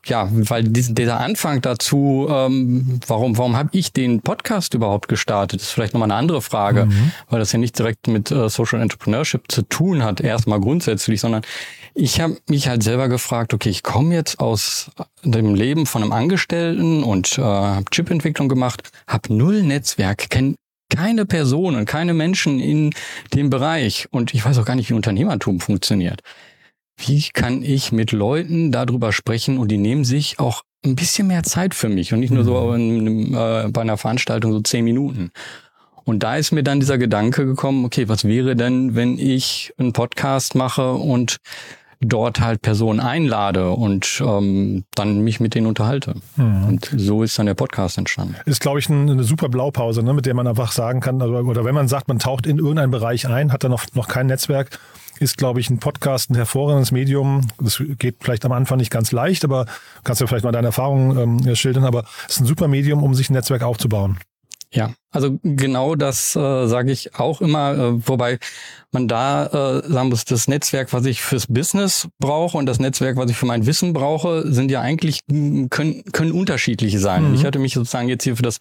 ja, 0.07 0.29
weil 0.31 0.65
dieser 0.65 1.21
Anfang 1.21 1.61
dazu, 1.61 2.27
ähm, 2.31 3.01
warum, 3.07 3.37
warum 3.37 3.57
habe 3.57 3.69
ich 3.73 3.93
den 3.93 4.23
Podcast 4.23 4.75
überhaupt 4.75 5.09
gestartet, 5.09 5.61
ist 5.61 5.71
vielleicht 5.71 5.93
nochmal 5.93 6.11
eine 6.11 6.19
andere 6.19 6.41
Frage, 6.41 6.87
mhm. 6.87 7.13
weil 7.29 7.39
das 7.39 7.53
ja 7.53 7.59
nicht 7.59 7.79
direkt 7.79 8.07
mit 8.07 8.31
äh, 8.31 8.49
Social 8.49 8.81
Entrepreneurship 8.81 9.45
zu 9.49 9.63
tun 9.63 10.03
hat, 10.03 10.21
erstmal 10.21 10.61
grundsätzlich, 10.61 11.21
sondern 11.21 11.43
ich 11.95 12.21
habe 12.21 12.39
mich 12.49 12.69
halt 12.69 12.83
selber 12.83 13.09
gefragt, 13.09 13.53
okay, 13.53 13.69
ich 13.69 13.83
komme 13.83 14.15
jetzt 14.15 14.41
aus 14.41 14.91
dem 15.23 15.55
Leben 15.55 15.85
von 15.85 16.03
einem 16.03 16.13
Angestellten 16.13 17.05
und 17.05 17.39
äh, 17.39 17.43
habe 17.43 17.91
Chipentwicklung 17.91 18.49
gemacht, 18.49 18.91
habe 19.07 19.35
null 19.35 19.63
Netzwerk, 19.63 20.31
kenne 20.31 20.55
keine 20.89 21.25
Personen, 21.25 21.87
keine 21.87 22.13
Menschen 22.13 22.61
in 22.61 22.91
dem 23.33 23.51
Bereich 23.51 24.09
und 24.11 24.35
ich 24.35 24.45
weiß 24.45 24.59
auch 24.59 24.65
gar 24.65 24.75
nicht, 24.75 24.91
wie 24.91 24.95
Unternehmertum 24.95 25.61
funktioniert 25.61 26.23
wie 26.97 27.29
kann 27.33 27.63
ich 27.63 27.93
mit 27.93 28.13
Leuten 28.13 28.73
darüber 28.73 29.13
sprechen 29.13 29.59
und 29.59 29.69
die 29.69 29.79
nehmen 29.79 30.05
sich 30.05 30.39
auch 30.39 30.63
ein 30.85 30.97
bisschen 30.97 31.29
mehr 31.29 31.43
Zeit 31.43 31.75
für 31.75 31.89
mich 31.89 32.13
und 32.13 32.21
nicht 32.21 32.33
nur 32.33 32.45
so 32.45 32.61
mhm. 32.73 33.07
in, 33.07 33.35
äh, 33.35 33.69
bei 33.71 33.81
einer 33.81 33.97
Veranstaltung 33.97 34.53
so 34.53 34.61
zehn 34.61 34.85
Minuten. 34.85 35.31
Und 36.05 36.25
da 36.25 36.37
ist 36.37 36.51
mir 36.51 36.65
dann 36.65 36.81
dieser 36.81 36.99
Gedanke 36.99 37.47
gekommen, 37.47 37.85
okay, 37.85 38.09
was 38.09 38.25
wäre 38.25 38.57
denn, 38.57 38.97
wenn 38.97 39.19
ich 39.19 39.73
einen 39.79 39.93
Podcast 39.93 40.57
mache 40.57 40.93
und 40.95 41.37
dort 42.05 42.41
halt 42.41 42.63
Personen 42.63 43.01
einlade 43.01 43.71
und 43.71 44.21
ähm, 44.27 44.85
dann 44.95 45.21
mich 45.21 45.39
mit 45.41 45.55
denen 45.55 45.67
unterhalte. 45.67 46.17
Mhm. 46.37 46.65
Und 46.65 46.91
so 46.97 47.23
ist 47.23 47.39
dann 47.39 47.47
der 47.47 47.55
Podcast 47.55 47.97
entstanden. 47.97 48.35
Ist, 48.45 48.61
glaube 48.61 48.81
ich, 48.81 48.91
eine 48.91 49.23
super 49.23 49.49
Blaupause, 49.49 50.03
ne, 50.03 50.13
mit 50.13 50.27
der 50.27 50.35
man 50.35 50.47
einfach 50.47 50.73
sagen 50.73 51.01
kann, 51.01 51.23
also, 51.23 51.35
oder 51.35 51.65
wenn 51.65 51.75
man 51.75 51.89
sagt, 51.89 52.09
man 52.09 52.19
taucht 52.19 52.47
in 52.47 52.59
irgendeinen 52.59 52.91
Bereich 52.91 53.29
ein, 53.29 53.53
hat 53.53 53.63
da 53.63 53.69
noch, 53.69 53.85
noch 53.95 54.09
kein 54.09 54.27
Netzwerk 54.27 54.71
ist, 55.23 55.39
glaube 55.39 55.61
ich, 55.61 55.71
ein 55.71 55.79
Podcast 55.79 56.31
ein 56.31 56.35
hervorragendes 56.35 56.93
Medium. 56.93 57.49
Das 57.59 57.83
geht 57.99 58.17
vielleicht 58.21 58.45
am 58.45 58.53
Anfang 58.53 58.79
nicht 58.79 58.91
ganz 58.91 59.13
leicht, 59.13 59.45
aber 59.45 59.67
kannst 60.05 60.21
du 60.21 60.27
vielleicht 60.27 60.45
mal 60.45 60.53
deine 60.53 60.69
Erfahrungen 60.69 61.45
ähm, 61.47 61.57
schildern. 61.57 61.85
Aber 61.85 62.05
es 62.29 62.35
ist 62.35 62.41
ein 62.41 62.47
super 62.47 62.69
Medium, 62.69 63.03
um 63.03 63.15
sich 63.15 63.31
ein 63.31 63.35
Netzwerk 63.35 63.63
aufzubauen. 63.63 64.19
Ja, 64.73 64.93
also 65.13 65.39
genau 65.43 65.95
das 65.95 66.35
äh, 66.35 66.67
sage 66.67 66.91
ich 66.91 67.15
auch 67.15 67.41
immer, 67.41 67.75
äh, 67.75 68.09
wobei 68.09 68.39
man 68.93 69.09
da 69.09 69.47
äh, 69.47 69.91
sagen 69.91 70.09
muss, 70.11 70.25
das 70.25 70.49
Netzwerk, 70.49 70.93
was 70.93 71.07
ich 71.07 71.23
fürs 71.23 71.47
Business 71.47 72.09
brauche 72.19 72.59
und 72.59 72.67
das 72.67 72.79
Netzwerk, 72.79 73.17
was 73.17 73.31
ich 73.31 73.37
für 73.37 73.47
mein 73.47 73.67
Wissen 73.67 73.93
brauche, 73.93 74.51
sind 74.53 74.71
ja 74.71 74.81
eigentlich 74.81 75.21
können 75.71 76.05
können 76.13 76.33
unterschiedliche 76.33 76.99
sein. 76.99 77.29
Mhm. 77.29 77.35
Ich 77.35 77.45
hatte 77.45 77.59
mich 77.59 77.75
sozusagen 77.75 78.09
jetzt 78.09 78.25
hier 78.25 78.37
für 78.37 78.43
das 78.43 78.59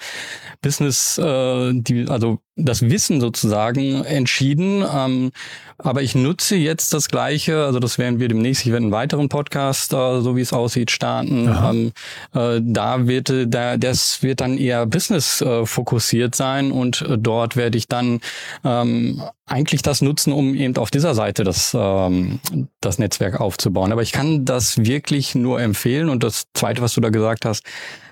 Business, 0.61 1.17
äh, 1.17 1.71
die, 1.73 2.07
also 2.07 2.39
das 2.55 2.81
Wissen 2.83 3.19
sozusagen 3.19 4.03
entschieden. 4.05 4.83
Ähm, 4.93 5.31
aber 5.77 6.01
ich 6.03 6.15
nutze 6.15 6.55
jetzt 6.55 6.93
das 6.93 7.09
Gleiche, 7.09 7.65
also 7.65 7.79
das 7.79 7.97
werden 7.97 8.19
wir 8.19 8.27
demnächst, 8.27 8.65
ich 8.65 8.71
werde 8.71 8.83
einen 8.83 8.91
weiteren 8.91 9.29
Podcast, 9.29 9.93
äh, 9.93 10.21
so 10.21 10.35
wie 10.35 10.41
es 10.41 10.53
aussieht, 10.53 10.91
starten. 10.91 11.47
Ähm, 11.47 11.91
äh, 12.33 12.61
da 12.63 13.07
wird, 13.07 13.29
äh, 13.29 13.47
da, 13.47 13.77
das 13.77 14.21
wird 14.21 14.41
dann 14.41 14.57
eher 14.57 14.85
Business 14.85 15.41
äh, 15.41 15.65
fokussiert 15.65 16.35
sein 16.41 16.71
und 16.71 17.01
äh, 17.03 17.19
dort 17.19 17.55
werde 17.55 17.77
ich 17.77 17.87
dann 17.87 18.19
ähm, 18.63 19.21
eigentlich 19.45 19.83
das 19.83 20.01
nutzen, 20.01 20.33
um 20.33 20.55
eben 20.55 20.75
auf 20.77 20.89
dieser 20.89 21.13
Seite 21.13 21.43
das, 21.43 21.77
ähm, 21.77 22.39
das 22.79 22.97
Netzwerk 22.97 23.39
aufzubauen. 23.39 23.91
Aber 23.91 24.01
ich 24.01 24.11
kann 24.11 24.43
das 24.43 24.79
wirklich 24.79 25.35
nur 25.35 25.61
empfehlen. 25.61 26.09
Und 26.09 26.23
das 26.23 26.45
Zweite, 26.55 26.81
was 26.81 26.95
du 26.95 27.01
da 27.01 27.09
gesagt 27.09 27.45
hast, 27.45 27.63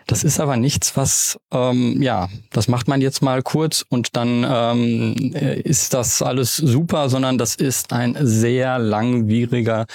das 0.06 0.24
ist 0.24 0.40
aber 0.40 0.58
nichts, 0.58 0.96
was, 0.96 1.40
ähm, 1.52 2.02
ja, 2.02 2.30
das 2.52 2.68
macht 2.68 2.88
man 2.88 3.02
jetzt 3.02 3.22
mal 3.22 3.42
kurz 3.42 3.84
und 3.90 4.16
dann 4.16 4.46
ähm, 4.48 5.34
ist 5.64 5.94
das 5.94 6.22
alles 6.22 6.58
super, 6.58 7.10
sondern 7.10 7.38
das 7.38 7.56
ist 7.56 7.94
ein 7.94 8.16
sehr 8.20 8.78
langwieriger 8.80 9.86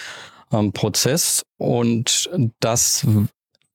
ähm, 0.53 0.73
Prozess 0.73 1.43
und 1.59 2.31
das 2.61 3.07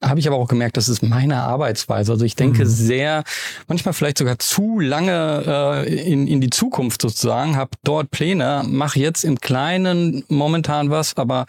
habe 0.01 0.19
ich 0.19 0.27
aber 0.27 0.37
auch 0.37 0.47
gemerkt, 0.47 0.77
das 0.77 0.87
ist 0.87 1.03
meine 1.03 1.43
Arbeitsweise. 1.43 2.13
Also 2.13 2.25
ich 2.25 2.35
denke 2.35 2.63
mhm. 2.63 2.69
sehr, 2.69 3.23
manchmal 3.67 3.93
vielleicht 3.93 4.17
sogar 4.17 4.39
zu 4.39 4.79
lange 4.79 5.43
äh, 5.85 6.11
in, 6.11 6.27
in 6.27 6.41
die 6.41 6.49
Zukunft 6.49 7.01
sozusagen, 7.01 7.57
habe 7.57 7.71
dort 7.83 8.11
Pläne, 8.11 8.63
mache 8.65 8.99
jetzt 8.99 9.23
im 9.25 9.39
Kleinen 9.39 10.23
momentan 10.29 10.89
was, 10.89 11.17
aber 11.17 11.45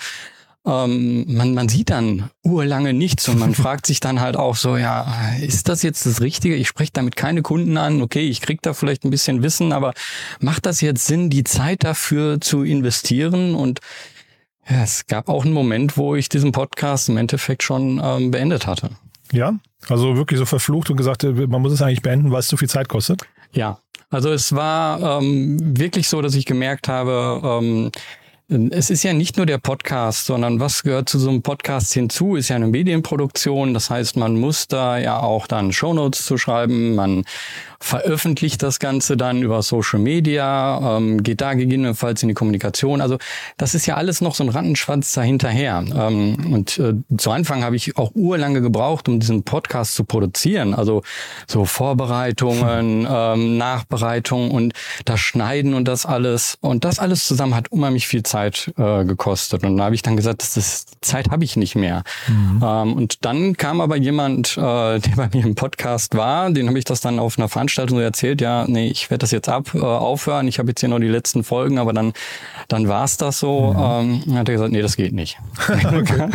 ähm, 0.67 1.25
man, 1.29 1.55
man 1.55 1.69
sieht 1.69 1.91
dann 1.91 2.31
urlange 2.43 2.93
nichts 2.93 3.29
und 3.29 3.39
man 3.39 3.55
fragt 3.57 3.87
sich 3.87 4.01
dann 4.01 4.21
halt 4.21 4.37
auch 4.37 4.57
so, 4.57 4.77
ja, 4.77 5.33
ist 5.41 5.69
das 5.69 5.83
jetzt 5.83 6.05
das 6.05 6.21
Richtige? 6.21 6.57
Ich 6.57 6.69
spreche 6.69 6.93
damit 6.93 7.17
keine 7.17 7.43
Kunden 7.43 7.77
an, 7.77 8.03
okay, 8.03 8.29
ich 8.29 8.41
krieg 8.41 8.61
da 8.63 8.75
vielleicht 8.75 9.05
ein 9.05 9.11
bisschen 9.11 9.43
Wissen, 9.43 9.73
aber 9.73 9.95
macht 10.41 10.67
das 10.67 10.81
jetzt 10.81 11.07
Sinn, 11.07 11.31
die 11.31 11.45
Zeit 11.45 11.85
dafür 11.85 12.41
zu 12.41 12.65
investieren? 12.65 13.55
Und 13.55 13.81
ja, 14.71 14.83
es 14.83 15.07
gab 15.07 15.29
auch 15.29 15.45
einen 15.45 15.55
Moment, 15.55 15.97
wo 15.97 16.15
ich 16.15 16.29
diesen 16.29 16.53
Podcast 16.53 17.09
im 17.09 17.17
Endeffekt 17.17 17.63
schon 17.63 18.01
ähm, 18.03 18.31
beendet 18.31 18.67
hatte. 18.67 18.91
Ja, 19.33 19.55
also 19.89 20.17
wirklich 20.17 20.39
so 20.39 20.47
verflucht 20.47 20.91
und 20.91 20.97
gesagt, 20.97 21.23
man 21.25 21.63
muss 21.63 21.73
es 21.73 21.83
eigentlich 21.83 22.03
beenden, 22.03 22.31
weil 22.31 22.41
es 22.41 22.49
zu 22.49 22.57
viel 22.57 22.69
Zeit 22.69 22.89
kostet? 22.89 23.23
Ja, 23.53 23.79
also 24.11 24.31
es 24.31 24.55
war 24.55 25.21
ähm, 25.21 25.59
wirklich 25.79 26.09
so, 26.09 26.21
dass 26.21 26.35
ich 26.35 26.47
gemerkt 26.47 26.89
habe, 26.89 27.41
ähm, 27.45 27.91
es 28.71 28.91
ist 28.91 29.05
ja 29.05 29.13
nicht 29.13 29.37
nur 29.37 29.47
der 29.47 29.59
Podcast, 29.59 30.27
sondern 30.27 30.59
was 30.59 30.83
gehört 30.83 31.09
zu 31.09 31.21
so 31.21 31.31
einem 31.31 31.43
Podcast 31.43 31.93
hinzu, 31.93 32.35
ist 32.35 32.49
ja 32.49 32.57
eine 32.57 32.67
Medienproduktion. 32.67 33.75
Das 33.75 33.91
heißt, 33.91 34.17
man 34.17 34.41
muss 34.41 34.67
da 34.67 34.99
ja 34.99 35.21
auch 35.21 35.47
dann 35.47 35.73
Shownotes 35.73 36.25
zu 36.25 36.37
schreiben. 36.37 36.97
Man 36.97 37.25
veröffentlicht 37.83 38.63
das 38.63 38.79
Ganze 38.79 39.17
dann 39.17 39.43
über 39.43 39.63
Social 39.63 39.99
Media, 39.99 40.99
ähm, 40.99 41.23
geht 41.23 41.41
da 41.41 41.55
gegebenenfalls 41.55 42.23
in 42.23 42.29
die 42.29 42.35
Kommunikation. 42.35 43.01
Also 43.01 43.17
das 43.57 43.75
ist 43.75 43.87
ja 43.87 43.97
alles 43.97 44.21
noch 44.21 44.35
so 44.35 44.45
ein 44.45 44.51
Rattenschwanz 44.51 45.15
dahinterher. 45.15 45.83
Ähm, 45.97 46.53
und 46.53 46.79
äh, 46.79 46.95
zu 47.17 47.31
Anfang 47.31 47.65
habe 47.65 47.77
ich 47.77 47.97
auch 47.97 48.13
urlange 48.15 48.61
gebraucht, 48.61 49.09
um 49.09 49.19
diesen 49.19 49.45
Podcast 49.45 49.95
zu 49.95 50.05
produzieren. 50.05 50.75
Also 50.75 51.03
so 51.47 51.65
Vorbereitungen, 51.65 53.09
ähm, 53.11 53.57
Nachbereitungen 53.57 54.51
und 54.51 54.75
das 55.07 55.21
Schneiden 55.21 55.73
und 55.73 55.89
das 55.89 56.05
alles. 56.05 56.59
Und 56.61 56.85
das 56.85 56.99
alles 56.99 57.27
zusammen 57.27 57.55
hat 57.55 57.73
unheimlich 57.73 58.07
viel 58.07 58.23
Zeit 58.23 58.73
äh, 58.77 59.05
gekostet. 59.07 59.65
Und 59.65 59.79
da 59.79 59.85
habe 59.85 59.95
ich 59.95 60.03
dann 60.03 60.17
gesagt, 60.17 60.43
das 60.43 60.59
ist, 60.59 60.99
Zeit 61.01 61.31
habe 61.31 61.45
ich 61.45 61.57
nicht 61.57 61.77
mehr. 61.77 62.05
Mhm. 62.29 62.63
Ähm, 62.63 62.93
und 62.93 63.25
dann 63.25 63.57
kam 63.57 63.81
aber 63.81 63.97
jemand, 63.97 64.59
äh, 64.59 64.99
der 64.99 65.17
bei 65.17 65.31
mir 65.33 65.47
im 65.47 65.55
Podcast 65.55 66.15
war, 66.15 66.51
den 66.51 66.69
habe 66.69 66.79
ich 66.79 66.85
das 66.85 67.01
dann 67.01 67.19
auf 67.19 67.39
einer 67.39 67.49
Veranstaltung 67.49 67.70
Veranstaltung 67.71 67.99
so 67.99 68.03
erzählt, 68.03 68.41
ja, 68.41 68.65
nee, 68.67 68.89
ich 68.89 69.11
werde 69.11 69.21
das 69.21 69.31
jetzt 69.31 69.49
ab, 69.49 69.75
äh, 69.75 69.79
aufhören, 69.79 70.49
ich 70.49 70.59
habe 70.59 70.69
jetzt 70.69 70.81
hier 70.81 70.89
noch 70.89 70.99
die 70.99 71.09
letzten 71.09 71.45
Folgen, 71.45 71.79
aber 71.79 71.93
dann, 71.93 72.13
dann 72.69 72.89
war 72.89 73.05
es 73.05 73.17
das 73.17 73.39
so. 73.39 73.73
Mhm. 73.73 74.25
Ähm, 74.29 74.39
hat 74.39 74.49
er 74.49 74.55
gesagt, 74.55 74.73
nee, 74.73 74.83
das 74.83 74.97
geht 74.97 75.13
nicht. 75.13 75.39
okay. 75.69 76.29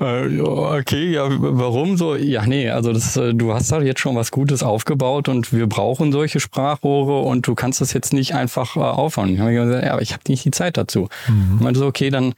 äh, 0.00 0.40
okay, 0.40 1.12
ja, 1.12 1.26
warum 1.28 1.96
so? 1.96 2.16
Ja, 2.16 2.46
nee, 2.46 2.70
also 2.70 2.92
das, 2.92 3.16
äh, 3.16 3.34
du 3.34 3.52
hast 3.52 3.70
da 3.70 3.80
jetzt 3.80 4.00
schon 4.00 4.16
was 4.16 4.30
Gutes 4.30 4.62
aufgebaut 4.62 5.28
und 5.28 5.52
wir 5.52 5.66
brauchen 5.66 6.12
solche 6.12 6.40
Sprachrohre 6.40 7.20
und 7.20 7.46
du 7.46 7.54
kannst 7.54 7.80
das 7.80 7.92
jetzt 7.92 8.12
nicht 8.12 8.34
einfach 8.34 8.76
äh, 8.76 8.80
aufhören. 8.80 9.34
Ich 9.34 9.40
habe 9.40 9.52
gesagt, 9.52 9.84
ja, 9.84 9.92
aber 9.92 10.02
ich 10.02 10.12
habe 10.12 10.22
nicht 10.28 10.44
die 10.44 10.50
Zeit 10.50 10.76
dazu. 10.76 11.08
Mhm. 11.28 11.56
Ich 11.56 11.62
meinte 11.62 11.80
so, 11.80 11.86
okay, 11.86 12.10
dann 12.10 12.34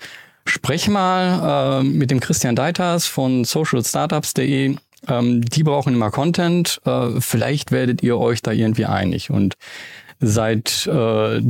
sprech 0.46 0.88
mal 0.88 1.80
äh, 1.80 1.84
mit 1.84 2.10
dem 2.10 2.20
Christian 2.20 2.56
Deiters 2.56 3.06
von 3.06 3.44
socialstartups.de 3.44 4.76
ähm, 5.08 5.42
die 5.42 5.62
brauchen 5.62 5.94
immer 5.94 6.10
Content. 6.10 6.80
Äh, 6.84 7.20
vielleicht 7.20 7.72
werdet 7.72 8.02
ihr 8.02 8.18
euch 8.18 8.42
da 8.42 8.52
irgendwie 8.52 8.86
einig. 8.86 9.30
Und 9.30 9.56
seit 10.20 10.86
äh, 10.86 11.40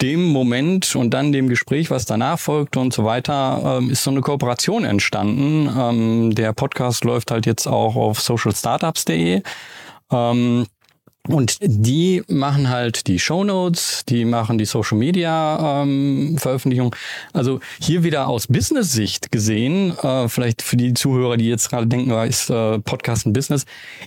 dem 0.00 0.24
Moment 0.24 0.96
und 0.96 1.10
dann 1.10 1.32
dem 1.32 1.48
Gespräch, 1.48 1.90
was 1.90 2.06
danach 2.06 2.38
folgte 2.38 2.80
und 2.80 2.92
so 2.92 3.04
weiter, 3.04 3.78
ähm, 3.78 3.90
ist 3.90 4.04
so 4.04 4.10
eine 4.10 4.20
Kooperation 4.20 4.84
entstanden. 4.84 5.68
Ähm, 5.76 6.34
der 6.34 6.52
Podcast 6.52 7.04
läuft 7.04 7.30
halt 7.30 7.46
jetzt 7.46 7.66
auch 7.66 7.96
auf 7.96 8.20
socialstartups.de. 8.20 9.42
Ähm, 10.12 10.66
und 11.28 11.58
die 11.60 12.22
machen 12.28 12.68
halt 12.68 13.06
die 13.06 13.18
Show 13.18 13.44
Notes, 13.44 14.04
die 14.08 14.24
machen 14.24 14.58
die 14.58 14.64
Social 14.64 14.98
Media 14.98 15.82
ähm, 15.82 16.36
Veröffentlichung. 16.38 16.94
Also 17.32 17.60
hier 17.80 18.02
wieder 18.02 18.28
aus 18.28 18.46
Business-Sicht 18.46 19.32
gesehen, 19.32 19.96
äh, 19.98 20.28
vielleicht 20.28 20.62
für 20.62 20.76
die 20.76 20.94
Zuhörer, 20.94 21.36
die 21.36 21.48
jetzt 21.48 21.70
gerade 21.70 21.86
denken, 21.86 22.12
oh, 22.12 22.22
ist 22.22 22.50
äh, 22.50 22.78
Podcast 22.78 23.26
ein 23.26 23.32
Business, 23.32 23.64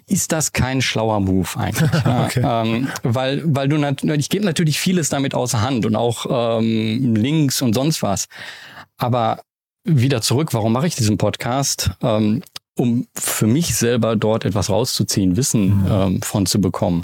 ist 0.07 0.31
das 0.31 0.53
kein 0.53 0.81
schlauer 0.81 1.19
Move 1.19 1.49
eigentlich. 1.55 1.89
okay. 2.05 2.41
ähm, 2.43 2.87
weil, 3.03 3.41
weil 3.45 3.67
du 3.67 3.77
natürlich, 3.77 4.19
ich 4.19 4.29
gebe 4.29 4.45
natürlich 4.45 4.79
vieles 4.79 5.09
damit 5.09 5.33
außer 5.33 5.61
Hand 5.61 5.85
und 5.85 5.95
auch 5.95 6.59
ähm, 6.59 7.15
Links 7.15 7.61
und 7.61 7.73
sonst 7.73 8.01
was. 8.01 8.27
Aber 8.97 9.41
wieder 9.83 10.21
zurück, 10.21 10.53
warum 10.53 10.73
mache 10.73 10.87
ich 10.87 10.95
diesen 10.95 11.17
Podcast? 11.17 11.91
Ähm, 12.01 12.41
um 12.79 13.07
für 13.13 13.45
mich 13.45 13.75
selber 13.75 14.15
dort 14.15 14.45
etwas 14.45 14.69
rauszuziehen, 14.69 15.35
Wissen 15.35 15.81
mhm. 15.83 15.87
ähm, 15.91 16.21
von 16.21 16.45
zu 16.45 16.61
bekommen. 16.61 17.03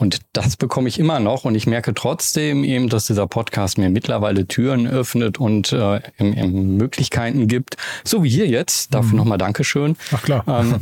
Und 0.00 0.20
das 0.32 0.56
bekomme 0.56 0.88
ich 0.88 0.98
immer 0.98 1.20
noch 1.20 1.44
und 1.44 1.54
ich 1.54 1.66
merke 1.66 1.92
trotzdem 1.92 2.64
eben, 2.64 2.88
dass 2.88 3.04
dieser 3.06 3.26
Podcast 3.26 3.76
mir 3.76 3.90
mittlerweile 3.90 4.46
Türen 4.46 4.86
öffnet 4.86 5.38
und 5.38 5.72
äh, 5.72 6.00
im, 6.16 6.32
im 6.32 6.76
Möglichkeiten 6.78 7.48
gibt. 7.48 7.76
So 8.02 8.24
wie 8.24 8.30
hier 8.30 8.46
jetzt. 8.46 8.94
Dafür 8.94 9.10
mhm. 9.10 9.16
nochmal 9.18 9.38
Dankeschön. 9.38 9.96
Ach 10.12 10.22
klar. 10.22 10.42
Ähm, 10.46 10.76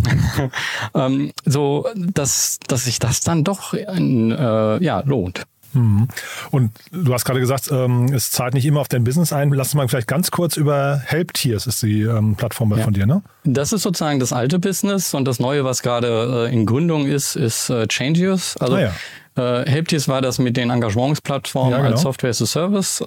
ähm, 0.95 1.33
so, 1.45 1.89
dass, 1.97 2.61
dass 2.69 2.85
sich 2.85 3.01
das 3.01 3.21
dann 3.23 3.43
doch 3.43 3.75
äh, 3.75 4.85
ja, 4.85 5.03
lohnt. 5.05 5.47
Mhm. 5.73 6.09
Und 6.51 6.73
du 6.91 7.13
hast 7.13 7.25
gerade 7.25 7.41
gesagt, 7.41 7.71
ähm, 7.71 8.07
es 8.13 8.31
zahlt 8.31 8.55
nicht 8.55 8.65
immer 8.65 8.81
auf 8.81 8.89
dein 8.89 9.05
Business 9.05 9.33
ein. 9.33 9.51
Lass 9.51 9.69
uns 9.69 9.75
mal 9.75 9.89
vielleicht 9.89 10.09
ganz 10.09 10.31
kurz 10.31 10.57
über 10.57 11.01
Helptiers 11.05 11.67
ist 11.67 11.83
die 11.83 12.03
ähm, 12.03 12.37
Plattform 12.37 12.77
ja. 12.77 12.85
von 12.85 12.95
dir, 12.95 13.07
ne? 13.07 13.23
Das 13.45 13.73
ist 13.73 13.83
sozusagen 13.83 14.21
das 14.21 14.33
alte 14.33 14.59
Business 14.59 15.15
und 15.15 15.27
das 15.27 15.39
neue, 15.39 15.65
was 15.65 15.83
gerade 15.83 16.49
äh, 16.49 16.53
in 16.53 16.67
Gründung 16.67 17.07
ist, 17.07 17.37
ist 17.37 17.71
äh, 17.71 17.87
Changes. 17.87 18.57
Also 18.59 18.75
ah, 18.75 18.93
ja. 19.37 19.61
äh, 19.61 19.71
Helptiers 19.71 20.09
war 20.09 20.23
das 20.23 20.39
mit 20.39 20.57
den 20.57 20.71
Engagementsplattformen 20.71 21.73
ja, 21.73 21.79
genau. 21.79 21.91
als 21.91 22.03
Software 22.03 22.31
as 22.31 22.43
a 22.43 22.47
Service. 22.47 23.05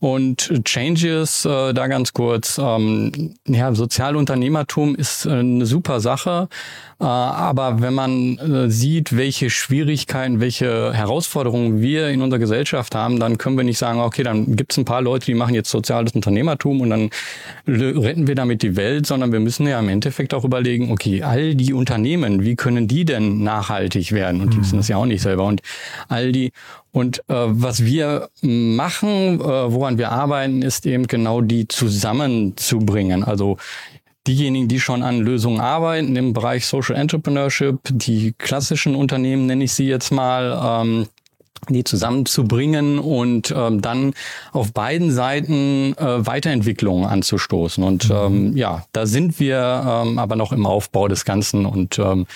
Und 0.00 0.64
Changes, 0.64 1.44
äh, 1.44 1.74
da 1.74 1.86
ganz 1.86 2.14
kurz, 2.14 2.58
ähm, 2.58 3.34
ja, 3.46 3.74
Sozialunternehmertum 3.74 4.94
ist 4.94 5.26
äh, 5.26 5.30
eine 5.30 5.66
super 5.66 6.00
Sache. 6.00 6.48
Äh, 6.98 7.04
aber 7.04 7.82
wenn 7.82 7.92
man 7.92 8.38
äh, 8.38 8.70
sieht, 8.70 9.14
welche 9.14 9.50
Schwierigkeiten, 9.50 10.40
welche 10.40 10.94
Herausforderungen 10.94 11.82
wir 11.82 12.08
in 12.08 12.22
unserer 12.22 12.38
Gesellschaft 12.38 12.94
haben, 12.94 13.20
dann 13.20 13.36
können 13.36 13.58
wir 13.58 13.64
nicht 13.64 13.76
sagen, 13.76 14.00
okay, 14.00 14.22
dann 14.22 14.56
gibt 14.56 14.72
es 14.72 14.78
ein 14.78 14.86
paar 14.86 15.02
Leute, 15.02 15.26
die 15.26 15.34
machen 15.34 15.54
jetzt 15.54 15.70
soziales 15.70 16.12
Unternehmertum 16.12 16.80
und 16.80 16.90
dann 16.90 17.10
retten 17.66 18.26
wir 18.26 18.34
damit 18.34 18.62
die 18.62 18.76
Welt, 18.76 19.04
sondern 19.06 19.32
wir 19.32 19.40
müssen 19.40 19.66
ja 19.66 19.78
im 19.78 19.90
Endeffekt 19.90 20.32
auch 20.32 20.44
überlegen, 20.44 20.90
okay, 20.92 21.22
all 21.22 21.54
die 21.54 21.74
Unternehmen, 21.74 22.42
wie 22.42 22.56
können 22.56 22.88
die 22.88 23.04
denn 23.04 23.42
nachhaltig 23.42 24.12
werden? 24.12 24.40
Und 24.40 24.54
die 24.54 24.60
wissen 24.60 24.78
das 24.78 24.88
ja 24.88 24.96
auch 24.96 25.06
nicht 25.06 25.22
selber. 25.22 25.44
Und 25.44 25.60
all 26.08 26.32
die 26.32 26.52
und 26.92 27.18
äh, 27.28 27.34
was 27.34 27.84
wir 27.84 28.30
machen, 28.42 29.40
äh, 29.40 29.72
woran 29.72 29.98
wir 29.98 30.10
arbeiten, 30.10 30.62
ist 30.62 30.86
eben 30.86 31.06
genau 31.06 31.40
die 31.40 31.68
zusammenzubringen. 31.68 33.22
Also 33.22 33.58
diejenigen, 34.26 34.68
die 34.68 34.80
schon 34.80 35.02
an 35.02 35.20
Lösungen 35.20 35.60
arbeiten 35.60 36.16
im 36.16 36.32
Bereich 36.32 36.66
Social 36.66 36.96
Entrepreneurship, 36.96 37.78
die 37.90 38.34
klassischen 38.38 38.94
Unternehmen 38.94 39.46
nenne 39.46 39.64
ich 39.64 39.72
sie 39.72 39.86
jetzt 39.86 40.10
mal, 40.10 40.82
ähm, 40.82 41.06
die 41.68 41.84
zusammenzubringen 41.84 42.98
und 42.98 43.52
ähm, 43.54 43.82
dann 43.82 44.14
auf 44.52 44.72
beiden 44.72 45.10
Seiten 45.10 45.94
äh, 45.98 46.26
Weiterentwicklungen 46.26 47.04
anzustoßen. 47.04 47.84
Und 47.84 48.08
mhm. 48.08 48.16
ähm, 48.16 48.56
ja, 48.56 48.84
da 48.92 49.06
sind 49.06 49.38
wir 49.38 49.84
ähm, 49.86 50.18
aber 50.18 50.36
noch 50.36 50.52
im 50.52 50.66
Aufbau 50.66 51.06
des 51.06 51.24
Ganzen 51.24 51.66
und 51.66 51.98
ähm, 51.98 52.26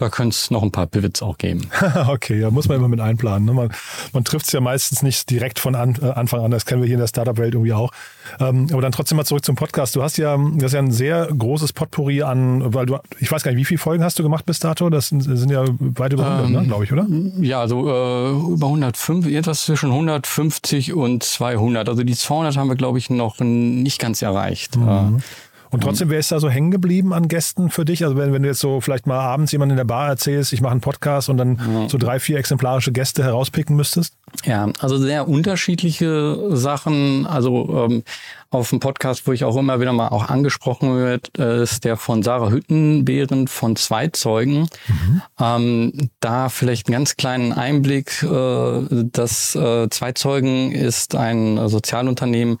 da 0.00 0.08
könnte 0.08 0.34
es 0.34 0.50
noch 0.50 0.62
ein 0.62 0.72
paar 0.72 0.86
Pivots 0.86 1.20
auch 1.20 1.36
geben. 1.36 1.68
okay, 2.08 2.40
ja, 2.40 2.50
muss 2.50 2.68
man 2.68 2.78
immer 2.78 2.88
mit 2.88 3.00
einplanen. 3.00 3.44
Ne? 3.44 3.52
Man, 3.52 3.70
man 4.14 4.24
trifft 4.24 4.46
es 4.46 4.52
ja 4.52 4.60
meistens 4.60 5.02
nicht 5.02 5.28
direkt 5.28 5.58
von 5.58 5.74
an, 5.74 5.98
äh, 6.00 6.06
Anfang 6.06 6.42
an, 6.42 6.50
das 6.50 6.64
kennen 6.64 6.80
wir 6.80 6.86
hier 6.86 6.94
in 6.94 7.00
der 7.00 7.06
Startup-Welt 7.06 7.52
irgendwie 7.52 7.74
auch. 7.74 7.92
Ähm, 8.38 8.68
aber 8.72 8.80
dann 8.80 8.92
trotzdem 8.92 9.16
mal 9.16 9.26
zurück 9.26 9.44
zum 9.44 9.56
Podcast. 9.56 9.96
Du 9.96 10.02
hast 10.02 10.16
ja, 10.16 10.38
das 10.54 10.68
ist 10.68 10.72
ja 10.72 10.78
ein 10.78 10.90
sehr 10.90 11.26
großes 11.26 11.74
Potpourri 11.74 12.22
an, 12.22 12.72
weil 12.72 12.86
du, 12.86 12.96
ich 13.18 13.30
weiß 13.30 13.42
gar 13.42 13.50
nicht, 13.50 13.60
wie 13.60 13.64
viele 13.66 13.78
Folgen 13.78 14.02
hast 14.02 14.18
du 14.18 14.22
gemacht 14.22 14.46
bis 14.46 14.58
dato? 14.58 14.88
Das 14.88 15.08
sind, 15.08 15.20
sind 15.20 15.50
ja 15.50 15.64
weit 15.68 16.14
über 16.14 16.24
100, 16.24 16.50
ne, 16.50 16.56
ähm, 16.56 16.62
ne, 16.62 16.68
glaube 16.68 16.84
ich, 16.84 16.92
oder? 16.92 17.06
Ja, 17.40 17.60
also 17.60 17.86
äh, 17.86 18.54
über 18.54 18.68
105, 18.68 19.26
etwas 19.26 19.64
zwischen 19.64 19.90
150 19.90 20.94
und 20.94 21.22
200. 21.22 21.90
Also 21.90 22.04
die 22.04 22.14
200 22.14 22.56
haben 22.56 22.68
wir, 22.68 22.76
glaube 22.76 22.96
ich, 22.96 23.10
noch 23.10 23.38
nicht 23.40 24.00
ganz 24.00 24.22
erreicht. 24.22 24.76
Mhm. 24.76 25.18
Äh, 25.18 25.22
und 25.70 25.82
trotzdem, 25.82 26.10
wer 26.10 26.18
ist 26.18 26.32
da 26.32 26.40
so 26.40 26.50
hängen 26.50 26.70
geblieben 26.72 27.12
an 27.12 27.28
Gästen 27.28 27.70
für 27.70 27.84
dich? 27.84 28.04
Also 28.04 28.16
wenn, 28.16 28.32
wenn 28.32 28.42
du 28.42 28.48
jetzt 28.48 28.58
so 28.58 28.80
vielleicht 28.80 29.06
mal 29.06 29.20
abends 29.20 29.52
jemand 29.52 29.70
in 29.70 29.76
der 29.76 29.84
Bar 29.84 30.08
erzählst, 30.08 30.52
ich 30.52 30.60
mache 30.60 30.72
einen 30.72 30.80
Podcast 30.80 31.28
und 31.28 31.36
dann 31.36 31.56
ja. 31.56 31.88
so 31.88 31.96
drei, 31.96 32.18
vier 32.18 32.38
exemplarische 32.38 32.90
Gäste 32.90 33.22
herauspicken 33.22 33.76
müsstest? 33.76 34.14
Ja, 34.44 34.68
also 34.80 34.98
sehr 34.98 35.28
unterschiedliche 35.28 36.56
Sachen. 36.56 37.26
Also 37.26 37.86
ähm, 37.88 38.02
auf 38.50 38.70
dem 38.70 38.80
Podcast, 38.80 39.28
wo 39.28 39.32
ich 39.32 39.44
auch 39.44 39.56
immer 39.56 39.80
wieder 39.80 39.92
mal 39.92 40.08
auch 40.08 40.28
angesprochen 40.28 40.96
wird, 40.96 41.38
äh, 41.38 41.62
ist 41.62 41.84
der 41.84 41.96
von 41.96 42.24
Sarah 42.24 42.50
Hüttenbeeren 42.50 43.46
von 43.46 43.76
Zweizeugen. 43.76 44.68
Mhm. 44.88 45.22
Ähm, 45.38 46.10
da 46.18 46.48
vielleicht 46.48 46.88
einen 46.88 46.94
ganz 46.94 47.16
kleinen 47.16 47.52
Einblick. 47.52 48.24
Äh, 48.24 48.86
das 49.12 49.54
äh, 49.54 49.88
Zweizeugen 49.88 50.72
ist 50.72 51.14
ein 51.14 51.68
Sozialunternehmen, 51.68 52.58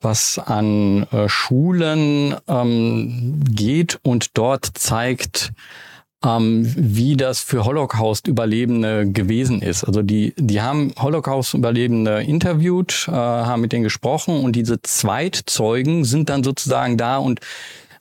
was 0.00 0.38
an 0.38 1.04
äh, 1.10 1.28
Schulen 1.28 2.36
ähm, 2.46 3.40
geht 3.50 3.98
und 4.02 4.36
dort 4.36 4.64
zeigt, 4.74 5.52
ähm, 6.24 6.72
wie 6.76 7.16
das 7.16 7.40
für 7.40 7.64
Holocaust-Überlebende 7.64 9.10
gewesen 9.10 9.62
ist. 9.62 9.84
Also 9.84 10.02
die, 10.02 10.34
die 10.36 10.60
haben 10.60 10.92
Holocaust-Überlebende 10.98 12.22
interviewt, 12.22 13.06
äh, 13.08 13.12
haben 13.12 13.60
mit 13.60 13.72
denen 13.72 13.84
gesprochen 13.84 14.42
und 14.44 14.54
diese 14.54 14.82
Zweitzeugen 14.82 16.04
sind 16.04 16.28
dann 16.28 16.42
sozusagen 16.42 16.96
da 16.96 17.18
und 17.18 17.40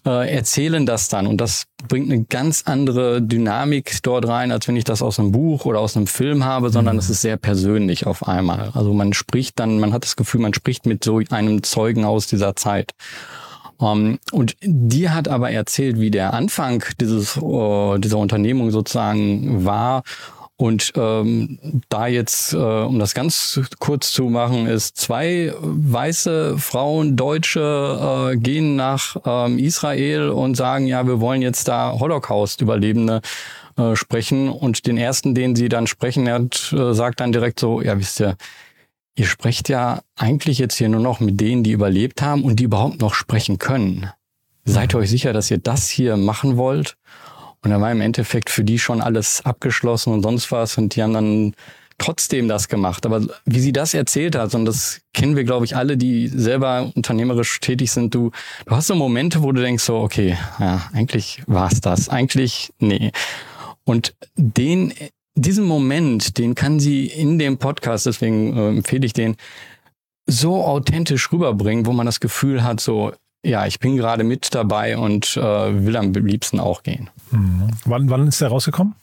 äh, 0.08 0.34
erzählen 0.34 0.86
das 0.86 1.10
dann. 1.10 1.28
Und 1.28 1.42
das 1.42 1.66
bringt 1.88 2.12
eine 2.12 2.24
ganz 2.24 2.64
andere 2.66 3.22
Dynamik 3.22 4.00
dort 4.02 4.28
rein, 4.28 4.52
als 4.52 4.68
wenn 4.68 4.76
ich 4.76 4.86
das 4.86 5.02
aus 5.02 5.20
einem 5.20 5.32
Buch 5.32 5.66
oder 5.66 5.80
aus 5.80 5.96
einem 5.96 6.08
Film 6.08 6.46
habe, 6.46 6.70
sondern 6.70 6.96
mhm. 6.96 7.00
es 7.00 7.10
ist 7.10 7.22
sehr 7.22 7.38
persönlich 7.38 8.08
auf 8.08 8.28
einmal. 8.28 8.72
Also 8.74 8.94
man 8.94 9.14
spricht 9.14 9.60
dann, 9.60 9.80
man 9.80 9.94
hat 9.94 10.06
das 10.06 10.16
Gefühl, 10.16 10.42
man 10.42 10.54
spricht 10.54 10.86
mit 10.86 11.04
so 11.04 11.22
einem 11.30 11.62
Zeugen 11.62 12.06
aus 12.06 12.28
dieser 12.28 12.56
Zeit. 12.56 12.94
Um, 13.80 14.06
ähm, 14.06 14.20
und 14.32 14.56
die 14.62 15.10
hat 15.12 15.28
aber 15.28 15.52
erzählt, 15.52 16.00
wie 16.00 16.10
der 16.10 16.34
Anfang 16.34 16.84
dieses, 17.00 17.38
uh, 17.38 18.00
dieser 18.00 18.18
Unternehmung 18.18 18.72
sozusagen 18.72 19.66
war 19.66 20.02
und 20.58 20.92
ähm, 20.96 21.60
da 21.88 22.08
jetzt, 22.08 22.54
äh, 22.54 22.58
um 22.58 22.98
das 22.98 23.14
ganz 23.14 23.60
kurz 23.78 24.12
zu 24.12 24.24
machen, 24.24 24.66
ist 24.66 24.98
zwei 24.98 25.54
weiße 25.60 26.58
Frauen, 26.58 27.16
Deutsche, 27.16 28.32
äh, 28.34 28.38
gehen 28.38 28.76
nach 28.76 29.18
ähm, 29.24 29.60
Israel 29.60 30.30
und 30.30 30.58
sagen, 30.58 30.88
ja, 30.88 31.06
wir 31.06 31.20
wollen 31.22 31.44
jetzt 31.44 31.68
da 31.68 31.94
Holocaust-Überlebende 32.00 33.22
äh, 33.78 33.96
sprechen. 33.96 34.50
Und 34.50 34.88
den 34.88 34.98
ersten, 34.98 35.36
den 35.36 35.56
sie 35.56 35.70
dann 35.70 35.86
sprechen, 35.86 36.28
hat, 36.28 36.74
äh, 36.74 36.94
sagt 36.96 37.20
dann 37.20 37.32
direkt 37.32 37.60
so, 37.60 37.80
ja, 37.82 38.00
wisst 38.00 38.20
ihr, 38.20 38.36
ihr 39.16 39.28
sprecht 39.28 39.70
ja 39.70 40.02
eigentlich 40.16 40.58
jetzt 40.58 40.78
hier 40.78 40.90
nur 40.90 41.02
noch 41.02 41.20
mit 41.20 41.40
denen, 41.40 41.64
die 41.64 41.72
überlebt 41.72 42.24
haben 42.24 42.44
und 42.44 42.60
die 42.60 42.64
überhaupt 42.64 43.00
noch 43.00 43.14
sprechen 43.14 43.60
können. 43.60 44.10
Seid 44.66 44.96
ihr 44.96 44.98
euch 44.98 45.12
sicher, 45.12 45.34
dass 45.34 45.52
ihr 45.52 45.60
das 45.60 45.88
hier 45.88 46.18
machen 46.18 46.58
wollt? 46.58 46.98
Und 47.64 47.72
da 47.72 47.82
war 47.82 47.92
im 47.92 48.02
Endeffekt 48.02 48.50
für 48.50 48.64
die 48.64 48.80
schon 48.80 49.02
alles 49.02 49.44
abgeschlossen 49.46 50.14
und 50.14 50.24
sonst 50.24 50.52
was. 50.52 50.78
Und 50.78 50.96
die 50.96 51.04
haben 51.04 51.14
dann 51.14 51.54
trotzdem 51.98 52.48
das 52.48 52.68
gemacht. 52.68 53.06
Aber 53.06 53.26
wie 53.46 53.60
sie 53.60 53.74
das 53.74 53.94
erzählt 53.94 54.36
hat, 54.36 54.54
und 54.54 54.66
das 54.66 55.02
kennen 55.14 55.36
wir, 55.36 55.44
glaube 55.44 55.66
ich, 55.66 55.76
alle, 55.76 55.98
die 55.98 56.28
selber 56.28 56.92
unternehmerisch 56.96 57.60
tätig 57.60 57.92
sind, 57.92 58.14
du, 58.14 58.32
du 58.66 58.76
hast 58.76 58.88
so 58.88 58.96
Momente, 58.96 59.42
wo 59.42 59.52
du 59.52 59.62
denkst 59.62 59.84
so, 59.84 59.98
okay, 59.98 60.38
ja, 60.60 60.90
eigentlich 60.94 61.42
war's 61.48 61.82
das. 61.82 62.10
Eigentlich, 62.10 62.74
nee. 62.80 63.12
Und 63.84 64.16
den, 64.36 64.94
diesen 65.36 65.66
Moment, 65.66 66.38
den 66.38 66.56
kann 66.56 66.80
sie 66.80 67.08
in 67.08 67.40
dem 67.40 67.58
Podcast, 67.58 68.06
deswegen 68.06 68.56
äh, 68.56 68.70
empfehle 68.70 69.06
ich 69.06 69.14
den, 69.14 69.36
so 70.30 70.64
authentisch 70.64 71.32
rüberbringen, 71.32 71.86
wo 71.86 71.94
man 71.94 72.06
das 72.06 72.20
Gefühl 72.20 72.64
hat, 72.64 72.82
so, 72.82 73.14
ja, 73.44 73.65
ich 73.65 73.79
bin 73.79 73.98
gerade 73.98 74.24
mit 74.24 74.53
dabei 74.53 74.98
und 74.98 75.38
äh, 75.38 75.86
will 75.86 75.96
am 75.96 76.12
liebsten 76.13 76.60
auch 76.60 76.84
gehen. 76.84 77.10
Mhm. 77.32 77.70
Wann, 77.86 78.10
wann 78.10 78.27
ist 78.27 78.41
der 78.41 78.50
rausgekommen? 78.50 78.96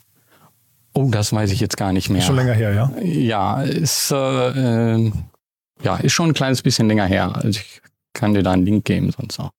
Oh, 0.95 1.09
das 1.11 1.33
weiß 1.33 1.51
ich 1.51 1.61
jetzt 1.61 1.77
gar 1.77 1.93
nicht 1.93 2.09
mehr. 2.09 2.21
Ist 2.21 2.27
schon 2.27 2.37
länger 2.37 2.53
her, 2.55 2.73
ja? 2.73 2.93
Ja, 3.03 3.63
ist, 3.63 4.13
äh, 4.13 4.95
äh, 4.97 5.13
ja, 5.83 5.97
ist 5.97 6.13
schon 6.13 6.31
ein 6.31 6.35
kleines 6.35 6.63
bisschen 6.63 6.87
länger 6.87 7.07
her. 7.07 7.35
Also 7.35 7.49
ich 7.49 7.83
kann 8.13 8.35
dir 8.35 8.43
da 8.43 8.53
einen 8.53 8.65
Link 8.65 8.85
geben, 8.85 9.11
sonst 9.11 9.41
auch. 9.41 9.51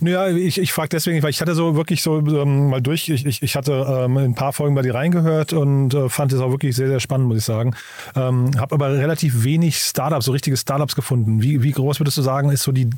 Naja, 0.00 0.28
ich, 0.28 0.58
ich 0.58 0.72
frage 0.72 0.90
deswegen, 0.90 1.22
weil 1.22 1.30
ich 1.30 1.40
hatte 1.40 1.54
so 1.54 1.74
wirklich 1.76 2.02
so 2.02 2.18
ähm, 2.18 2.70
mal 2.70 2.80
durch, 2.80 3.08
ich, 3.08 3.26
ich, 3.26 3.42
ich 3.42 3.56
hatte 3.56 3.72
ähm, 3.88 4.16
ein 4.16 4.34
paar 4.34 4.52
Folgen 4.52 4.74
bei 4.74 4.82
dir 4.82 4.94
reingehört 4.94 5.52
und 5.52 5.94
äh, 5.94 6.08
fand 6.08 6.32
es 6.32 6.40
auch 6.40 6.50
wirklich 6.50 6.76
sehr, 6.76 6.88
sehr 6.88 7.00
spannend, 7.00 7.28
muss 7.28 7.38
ich 7.38 7.44
sagen. 7.44 7.74
Ähm, 8.14 8.50
habe 8.58 8.74
aber 8.74 8.92
relativ 8.92 9.44
wenig 9.44 9.78
Startups, 9.78 10.26
so 10.26 10.32
richtige 10.32 10.56
Startups 10.56 10.94
gefunden. 10.94 11.42
Wie, 11.42 11.62
wie 11.62 11.72
groß 11.72 12.00
würdest 12.00 12.16
du 12.16 12.22
sagen, 12.22 12.50
ist 12.50 12.62
so 12.62 12.72
die, 12.72 12.88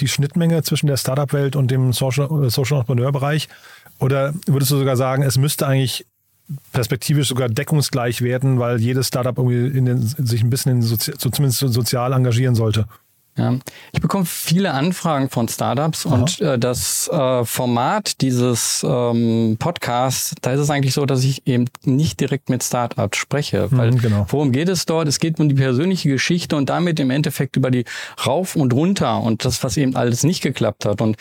die 0.00 0.08
Schnittmenge 0.08 0.62
zwischen 0.62 0.86
der 0.86 0.96
Startup-Welt 0.96 1.56
und 1.56 1.70
dem 1.70 1.92
Social, 1.92 2.26
äh, 2.44 2.50
Social 2.50 2.78
Entrepreneur-Bereich? 2.78 3.48
Oder 3.98 4.34
würdest 4.46 4.70
du 4.70 4.76
sogar 4.76 4.96
sagen, 4.96 5.22
es 5.22 5.38
müsste 5.38 5.66
eigentlich 5.66 6.06
perspektivisch 6.72 7.28
sogar 7.28 7.48
deckungsgleich 7.48 8.22
werden, 8.22 8.58
weil 8.58 8.80
jedes 8.80 9.08
Startup 9.08 9.36
irgendwie 9.36 9.76
in 9.76 9.84
den, 9.84 10.00
sich 10.00 10.42
ein 10.42 10.50
bisschen 10.50 10.72
in 10.72 10.82
so 10.82 10.96
zumindest 10.96 11.58
sozial 11.60 12.12
engagieren 12.12 12.54
sollte? 12.54 12.86
Ja, 13.36 13.54
ich 13.92 14.00
bekomme 14.00 14.24
viele 14.24 14.72
Anfragen 14.72 15.28
von 15.28 15.46
Startups 15.48 16.06
Aha. 16.06 16.14
und 16.14 16.40
äh, 16.40 16.58
das 16.58 17.08
äh, 17.08 17.44
Format 17.44 18.22
dieses 18.22 18.84
ähm, 18.88 19.56
Podcasts, 19.58 20.34
da 20.40 20.52
ist 20.52 20.60
es 20.60 20.70
eigentlich 20.70 20.94
so, 20.94 21.04
dass 21.04 21.22
ich 21.22 21.46
eben 21.46 21.66
nicht 21.84 22.20
direkt 22.20 22.48
mit 22.48 22.64
Startups 22.64 23.18
spreche. 23.18 23.68
Weil 23.72 23.92
mhm, 23.92 23.98
genau. 23.98 24.26
worum 24.30 24.52
geht 24.52 24.70
es 24.70 24.86
dort? 24.86 25.06
Es 25.06 25.18
geht 25.18 25.38
um 25.38 25.50
die 25.50 25.54
persönliche 25.54 26.08
Geschichte 26.08 26.56
und 26.56 26.70
damit 26.70 26.98
im 26.98 27.10
Endeffekt 27.10 27.56
über 27.56 27.70
die 27.70 27.84
Rauf 28.26 28.56
und 28.56 28.72
Runter 28.72 29.20
und 29.20 29.44
das, 29.44 29.62
was 29.62 29.76
eben 29.76 29.96
alles 29.96 30.24
nicht 30.24 30.42
geklappt 30.42 30.86
hat. 30.86 31.02
Und 31.02 31.16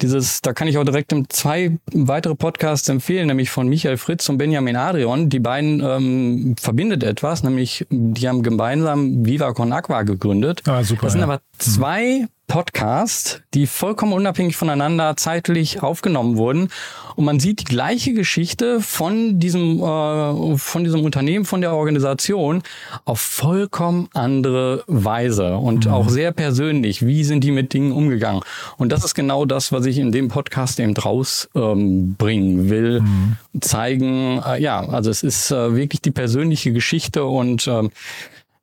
dieses, 0.00 0.42
da 0.42 0.52
kann 0.52 0.68
ich 0.68 0.78
auch 0.78 0.84
direkt 0.84 1.12
zwei 1.30 1.78
weitere 1.92 2.34
Podcasts 2.36 2.88
empfehlen, 2.88 3.26
nämlich 3.26 3.50
von 3.50 3.68
Michael 3.68 3.96
Fritz 3.96 4.28
und 4.28 4.38
Benjamin 4.38 4.76
Adrian. 4.76 5.30
Die 5.30 5.40
beiden 5.40 5.80
ähm, 5.80 6.54
verbindet 6.60 7.02
etwas, 7.02 7.42
nämlich 7.42 7.86
die 7.90 8.28
haben 8.28 8.42
gemeinsam 8.42 9.26
Viva 9.26 9.52
Con 9.52 9.72
Aqua 9.72 10.02
gegründet. 10.02 10.62
Ah, 10.66 10.84
super. 10.84 11.02
Das 11.02 11.12
sind 11.12 11.20
ja. 11.20 11.26
aber 11.26 11.40
zwei 11.58 12.28
Podcasts, 12.46 13.40
die 13.54 13.66
vollkommen 13.66 14.12
unabhängig 14.12 14.56
voneinander 14.56 15.16
zeitlich 15.16 15.82
aufgenommen 15.82 16.36
wurden. 16.36 16.68
Und 17.16 17.24
man 17.24 17.40
sieht 17.40 17.60
die 17.60 17.64
gleiche 17.64 18.12
Geschichte 18.12 18.80
von 18.80 19.40
diesem, 19.40 19.80
äh, 19.82 20.56
von 20.56 20.84
diesem 20.84 21.02
Unternehmen, 21.04 21.44
von 21.44 21.60
der 21.60 21.74
Organisation 21.74 22.62
auf 23.04 23.20
vollkommen 23.20 24.08
andere 24.14 24.84
Weise 24.86 25.56
und 25.56 25.86
mhm. 25.86 25.92
auch 25.92 26.08
sehr 26.08 26.30
persönlich. 26.30 27.04
Wie 27.04 27.24
sind 27.24 27.42
die 27.42 27.50
mit 27.50 27.72
Dingen 27.72 27.92
umgegangen? 27.92 28.42
Und 28.76 28.92
das 28.92 29.04
ist 29.04 29.14
genau 29.14 29.44
das, 29.44 29.72
was 29.72 29.84
ich 29.86 29.98
in 29.98 30.12
dem 30.12 30.28
Podcast 30.28 30.78
eben 30.78 30.94
draus 30.94 31.48
ähm, 31.54 32.14
bringen 32.14 32.70
will. 32.70 33.00
Mhm. 33.00 33.36
Zeigen, 33.60 34.40
äh, 34.46 34.60
ja, 34.60 34.86
also 34.88 35.10
es 35.10 35.22
ist 35.24 35.50
äh, 35.50 35.74
wirklich 35.74 36.00
die 36.00 36.12
persönliche 36.12 36.72
Geschichte 36.72 37.24
und 37.24 37.66
ähm, 37.66 37.90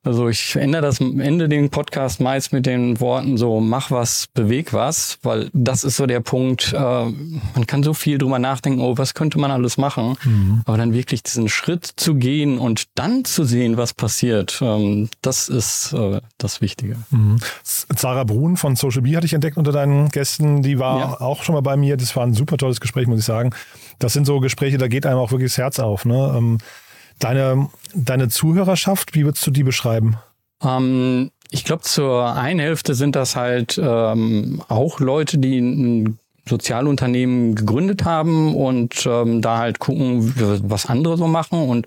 also 0.04 0.28
ich 0.28 0.56
ändere 0.56 0.82
das 0.82 1.00
Ende 1.00 1.48
den 1.48 1.70
Podcast 1.70 2.20
meist 2.20 2.52
mit 2.52 2.66
den 2.66 3.00
Worten 3.00 3.36
so, 3.38 3.60
mach 3.60 3.90
was, 3.90 4.26
beweg 4.34 4.72
was, 4.72 5.18
weil 5.22 5.50
das 5.52 5.82
ist 5.82 5.96
so 5.96 6.06
der 6.06 6.20
Punkt, 6.20 6.72
äh, 6.72 6.78
man 6.78 7.66
kann 7.66 7.82
so 7.82 7.94
viel 7.94 8.18
drüber 8.18 8.38
nachdenken, 8.38 8.80
oh, 8.80 8.98
was 8.98 9.14
könnte 9.14 9.38
man 9.38 9.50
alles 9.50 9.78
machen, 9.78 10.16
mhm. 10.24 10.62
aber 10.66 10.76
dann 10.76 10.92
wirklich 10.92 11.22
diesen 11.22 11.48
Schritt 11.48 11.86
zu 11.96 12.14
gehen 12.16 12.58
und 12.58 12.84
dann 12.94 13.24
zu 13.24 13.44
sehen, 13.44 13.76
was 13.76 13.94
passiert, 13.94 14.60
ähm, 14.62 15.08
das 15.22 15.48
ist 15.48 15.92
äh, 15.94 16.20
das 16.38 16.60
Wichtige. 16.60 16.96
Mhm. 17.10 17.38
Sarah 17.62 18.24
Brun 18.24 18.56
von 18.56 18.76
Social 18.76 19.02
Bee 19.02 19.16
hatte 19.16 19.26
ich 19.26 19.34
entdeckt 19.34 19.56
unter 19.56 19.72
deinen 19.72 20.10
Gästen, 20.10 20.62
die 20.62 20.78
war 20.78 20.98
ja. 20.98 21.20
auch 21.20 21.42
schon 21.42 21.54
mal 21.54 21.62
bei 21.62 21.76
mir, 21.76 21.96
das 21.96 22.14
war 22.14 22.24
ein 22.24 22.34
super 22.34 22.58
tolles 22.58 22.80
Gespräch, 22.80 23.06
muss 23.06 23.20
ich 23.20 23.24
sagen. 23.24 23.50
Das 23.98 24.12
sind 24.12 24.26
so 24.26 24.40
Gespräche, 24.40 24.76
da 24.76 24.88
geht 24.88 25.06
einem 25.06 25.18
auch 25.18 25.30
wirklich 25.30 25.52
das 25.52 25.58
Herz 25.58 25.78
auf. 25.78 26.04
Ne? 26.04 26.34
Ähm, 26.36 26.58
Deine, 27.18 27.68
deine 27.94 28.28
Zuhörerschaft, 28.28 29.14
wie 29.14 29.24
würdest 29.24 29.46
du 29.46 29.50
die 29.50 29.62
beschreiben? 29.62 30.16
Ähm, 30.62 31.30
ich 31.50 31.64
glaube, 31.64 31.82
zur 31.82 32.34
einen 32.34 32.60
Hälfte 32.60 32.94
sind 32.94 33.16
das 33.16 33.36
halt 33.36 33.80
ähm, 33.82 34.62
auch 34.68 35.00
Leute, 35.00 35.38
die 35.38 35.58
ein 35.58 36.18
Sozialunternehmen 36.46 37.54
gegründet 37.54 38.04
haben 38.04 38.54
und 38.54 39.06
ähm, 39.06 39.40
da 39.40 39.58
halt 39.58 39.78
gucken, 39.78 40.34
was 40.68 40.86
andere 40.86 41.16
so 41.16 41.26
machen 41.26 41.68
und 41.68 41.86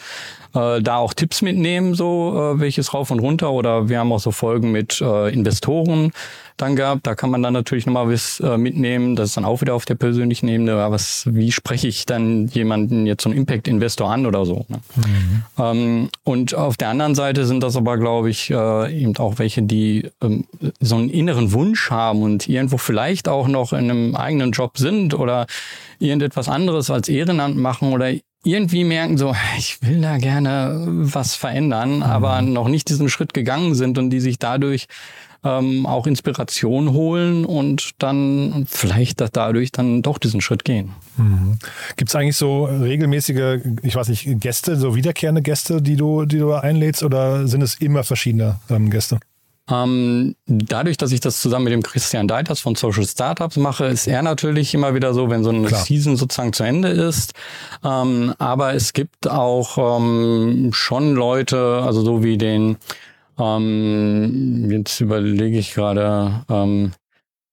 äh, 0.54 0.82
da 0.82 0.98
auch 0.98 1.13
Tipps 1.13 1.42
mitnehmen, 1.42 1.94
so 1.94 2.54
äh, 2.56 2.60
welches 2.60 2.94
rauf 2.94 3.12
und 3.12 3.20
runter. 3.20 3.51
Oder 3.51 3.89
wir 3.89 4.00
haben 4.00 4.12
auch 4.12 4.20
so 4.20 4.32
Folgen 4.32 4.72
mit 4.72 5.01
äh, 5.01 5.30
Investoren 5.34 6.12
dann 6.58 6.75
gehabt. 6.75 7.06
Da 7.06 7.16
kann 7.16 7.30
man 7.30 7.44
dann 7.44 7.54
natürlich 7.54 7.86
nochmal 7.86 8.12
was 8.12 8.39
äh, 8.39 8.58
mitnehmen. 8.58 9.16
Das 9.16 9.30
ist 9.30 9.38
dann 9.38 9.46
auch 9.46 9.62
wieder 9.62 9.75
auf 9.75 9.86
der 9.86 9.96
persönlichen 9.96 10.48
Ebene. 10.48 10.74
Aber 10.74 10.96
was, 10.96 11.25
wie 11.30 11.51
spreche 11.51 11.88
ich 11.88 12.06
dann 12.06 12.48
jemanden 12.48 13.06
jetzt 13.06 13.24
so 13.24 13.30
einen 13.30 13.38
Impact-Investor 13.38 14.10
an 14.10 14.25
oder 14.25 14.46
so? 14.46 14.66
Ne? 14.68 14.80
Mhm. 14.96 15.44
Ähm, 15.60 16.10
und 16.24 16.56
auf 16.56 16.77
der 16.77 16.89
anderen 16.89 17.16
Seite 17.16 17.46
sind 17.46 17.62
das 17.62 17.75
aber, 17.75 17.98
glaube 17.98 18.30
ich, 18.30 18.50
äh, 18.50 19.01
eben 19.01 19.16
auch 19.18 19.38
welche, 19.38 19.62
die 19.62 20.10
ähm, 20.22 20.46
so 20.79 20.96
einen 20.96 21.10
inneren 21.10 21.51
Wunsch 21.53 21.92
haben 21.92 22.24
und 22.24 22.50
irgendwo 22.50 22.77
vielleicht 22.77 23.27
auch 23.27 23.48
noch 23.48 23.74
in 23.74 23.92
einem 23.92 24.16
eigenen 24.16 24.51
Job 24.51 24.77
sind 24.77 25.14
oder 25.14 25.46
irgendetwas 26.00 26.50
anderes 26.50 26.90
als 26.90 27.10
Ehrenamt 27.10 27.57
machen 27.57 27.94
oder 27.94 28.12
irgendwie 28.48 28.83
merken 28.83 29.18
so, 29.18 29.36
ich 29.57 29.81
will 29.81 30.01
da 30.01 30.18
gerne 30.18 30.86
was 30.88 31.36
verändern, 31.36 31.98
mhm. 31.98 32.03
aber 32.03 32.42
noch 32.42 32.70
nicht 32.70 32.90
diesen 32.90 33.10
Schritt 33.10 33.33
gegangen 33.33 33.75
sind 33.75 33.98
und 33.98 34.10
die 34.10 34.20
sich 34.20 34.40
dadurch 34.40 34.88
ähm, 35.44 35.86
auch 35.86 36.07
Inspiration 36.07 36.94
holen 36.94 37.46
und 37.46 37.92
dann 38.00 38.66
vielleicht 38.68 39.22
dadurch 39.36 39.72
dann 39.72 40.01
doch 40.01 40.18
diesen 40.18 40.42
Schritt 40.42 40.66
gehen. 40.66 40.94
Mhm. 41.18 41.60
Gibt 41.96 42.10
es 42.10 42.16
eigentlich 42.16 42.38
so 42.38 42.66
regelmäßige, 42.66 43.62
ich 43.83 43.96
weiß 43.96 44.07
nicht, 44.10 44.40
Gäste, 44.40 44.77
so 44.77 44.96
wiederkehrende 44.96 45.42
Gäste, 45.42 45.81
die 45.81 45.96
du, 45.96 46.25
die 46.25 46.40
du 46.40 46.53
einlädst 46.53 47.03
oder 47.03 47.48
sind 47.48 47.62
es 47.62 47.75
immer 47.75 48.03
verschiedene 48.03 48.60
ähm, 48.70 48.90
Gäste? 48.90 49.20
Ähm, 49.70 50.36
dadurch, 50.46 50.98
dass 50.98 51.12
ich 51.12 51.20
das 51.20 51.42
zusammen 51.42 51.66
mit 51.66 51.74
dem 51.74 51.84
Christian 51.84 52.27
Deiters 52.27 52.60
von 52.62 52.75
Social 52.75 53.06
Startups 53.06 53.58
mache, 53.58 53.86
ist 53.86 54.08
er 54.08 54.22
natürlich 54.22 54.74
immer 54.74 54.96
wieder 54.96 55.14
so, 55.14 55.30
wenn 55.30 55.44
so 55.44 55.50
eine 55.50 55.68
Klar. 55.68 55.84
Season 55.84 56.16
sozusagen 56.16 56.53
zu 56.53 56.64
Ende 56.64 56.90
ist. 56.90 57.34
Ähm, 57.84 58.34
aber 58.38 58.74
es 58.74 58.94
gibt 58.94 59.30
auch 59.30 60.00
ähm, 60.00 60.72
schon 60.74 61.16
Leute, 61.16 61.82
also 61.84 62.01
so 62.01 62.24
wie 62.24 62.38
den, 62.38 62.77
ähm, 63.38 64.72
jetzt 64.72 65.01
überlege 65.01 65.58
ich 65.58 65.74
gerade, 65.74 66.46
ähm, 66.50 66.94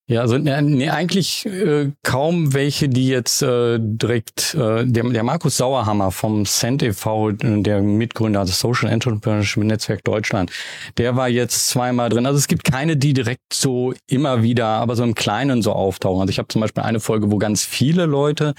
ja, 0.06 0.20
also 0.20 0.36
nee, 0.36 0.90
eigentlich 0.90 1.46
äh, 1.46 1.90
kaum 2.02 2.52
welche, 2.52 2.90
die 2.90 3.08
jetzt 3.08 3.40
äh, 3.40 3.78
direkt 3.80 4.54
äh, 4.54 4.84
der, 4.84 5.02
der 5.04 5.22
Markus 5.22 5.56
Sauerhammer 5.56 6.10
vom 6.10 6.44
Cent 6.44 6.82
e.V., 6.82 7.32
der 7.32 7.80
Mitgründer 7.80 8.44
des 8.44 8.60
Social 8.60 8.90
Entrepreneurship 8.90 9.64
Netzwerk 9.64 10.04
Deutschland, 10.04 10.50
der 10.98 11.16
war 11.16 11.30
jetzt 11.30 11.70
zweimal 11.70 12.10
drin. 12.10 12.26
Also 12.26 12.36
es 12.36 12.48
gibt 12.48 12.64
keine, 12.64 12.98
die 12.98 13.14
direkt 13.14 13.40
so 13.50 13.94
immer 14.06 14.42
wieder, 14.42 14.66
aber 14.66 14.94
so 14.94 15.04
im 15.04 15.14
Kleinen 15.14 15.62
so 15.62 15.72
auftauchen. 15.72 16.20
Also 16.20 16.30
ich 16.32 16.38
habe 16.38 16.48
zum 16.48 16.60
Beispiel 16.60 16.82
eine 16.82 17.00
Folge, 17.00 17.30
wo 17.30 17.38
ganz 17.38 17.64
viele 17.64 18.04
Leute 18.04 18.52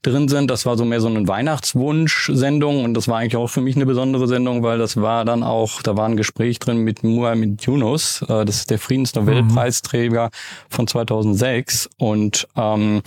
drin 0.00 0.28
sind. 0.28 0.50
Das 0.50 0.64
war 0.64 0.78
so 0.78 0.86
mehr 0.86 1.02
so 1.02 1.08
eine 1.08 1.28
Weihnachtswunsch-Sendung 1.28 2.84
und 2.84 2.94
das 2.94 3.06
war 3.06 3.18
eigentlich 3.18 3.36
auch 3.36 3.48
für 3.48 3.60
mich 3.60 3.76
eine 3.76 3.84
besondere 3.84 4.26
Sendung, 4.28 4.62
weil 4.62 4.78
das 4.78 4.96
war 4.96 5.26
dann 5.26 5.42
auch, 5.42 5.82
da 5.82 5.94
war 5.94 6.08
ein 6.08 6.16
Gespräch 6.16 6.58
drin 6.58 6.78
mit 6.78 7.04
Muhammad 7.04 7.60
Yunus, 7.66 8.22
äh, 8.22 8.46
das 8.46 8.56
ist 8.56 8.70
der 8.70 8.78
Friedensnobelpreisträger 8.78 10.26
mhm. 10.28 10.74
von 10.74 10.85
2006 10.86 11.90
und 11.98 12.48
ähm, 12.56 13.02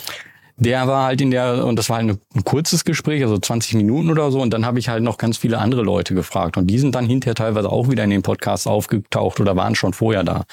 der 0.59 0.87
war 0.87 1.05
halt 1.05 1.21
in 1.21 1.31
der, 1.31 1.65
und 1.65 1.77
das 1.77 1.89
war 1.89 1.97
halt 1.97 2.19
ein 2.35 2.43
kurzes 2.43 2.83
Gespräch, 2.83 3.23
also 3.23 3.37
20 3.37 3.75
Minuten 3.75 4.11
oder 4.11 4.29
so, 4.29 4.41
und 4.41 4.51
dann 4.51 4.65
habe 4.65 4.77
ich 4.77 4.89
halt 4.89 5.03
noch 5.03 5.17
ganz 5.17 5.37
viele 5.37 5.57
andere 5.57 5.83
Leute 5.83 6.13
gefragt. 6.13 6.57
Und 6.57 6.67
die 6.67 6.77
sind 6.79 6.95
dann 6.95 7.05
hinterher 7.05 7.35
teilweise 7.35 7.71
auch 7.71 7.89
wieder 7.89 8.03
in 8.03 8.09
den 8.09 8.21
Podcasts 8.21 8.67
aufgetaucht 8.67 9.39
oder 9.39 9.55
waren 9.55 9.75
schon 9.75 9.93
vorher 9.93 10.23
da. 10.23 10.43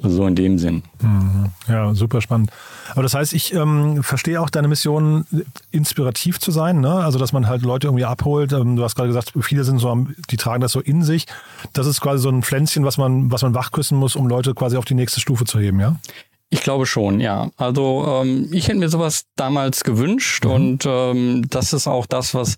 Also 0.00 0.16
so 0.16 0.26
in 0.26 0.36
dem 0.36 0.58
Sinn. 0.58 0.82
Mhm. 1.00 1.46
Ja, 1.68 1.94
super 1.94 2.20
spannend. 2.20 2.50
Aber 2.92 3.02
das 3.02 3.14
heißt, 3.14 3.32
ich 3.32 3.54
ähm, 3.54 4.02
verstehe 4.04 4.40
auch 4.40 4.50
deine 4.50 4.68
Mission, 4.68 5.26
inspirativ 5.72 6.38
zu 6.38 6.52
sein, 6.52 6.80
ne? 6.80 6.92
Also 6.92 7.18
dass 7.18 7.32
man 7.32 7.48
halt 7.48 7.62
Leute 7.62 7.88
irgendwie 7.88 8.04
abholt. 8.04 8.52
Ähm, 8.52 8.76
du 8.76 8.84
hast 8.84 8.94
gerade 8.94 9.08
gesagt, 9.08 9.32
viele 9.40 9.64
sind 9.64 9.78
so 9.78 9.90
am, 9.90 10.14
die 10.30 10.36
tragen 10.36 10.60
das 10.60 10.72
so 10.72 10.80
in 10.80 11.02
sich. 11.02 11.26
Das 11.72 11.86
ist 11.86 12.00
quasi 12.00 12.22
so 12.22 12.28
ein 12.28 12.42
Pflänzchen, 12.42 12.84
was 12.84 12.98
man, 12.98 13.32
was 13.32 13.42
man 13.42 13.54
wachküssen 13.54 13.98
muss, 13.98 14.14
um 14.14 14.28
Leute 14.28 14.54
quasi 14.54 14.76
auf 14.76 14.84
die 14.84 14.94
nächste 14.94 15.20
Stufe 15.20 15.44
zu 15.44 15.58
heben, 15.58 15.80
ja? 15.80 15.96
Ich 16.50 16.62
glaube 16.62 16.86
schon, 16.86 17.20
ja. 17.20 17.50
Also 17.56 18.22
ähm, 18.22 18.48
ich 18.52 18.68
hätte 18.68 18.78
mir 18.78 18.88
sowas 18.88 19.24
damals 19.34 19.82
gewünscht 19.84 20.44
mhm. 20.44 20.50
und 20.50 20.86
ähm, 20.86 21.46
das 21.50 21.72
ist 21.72 21.86
auch 21.86 22.06
das, 22.06 22.34
was 22.34 22.56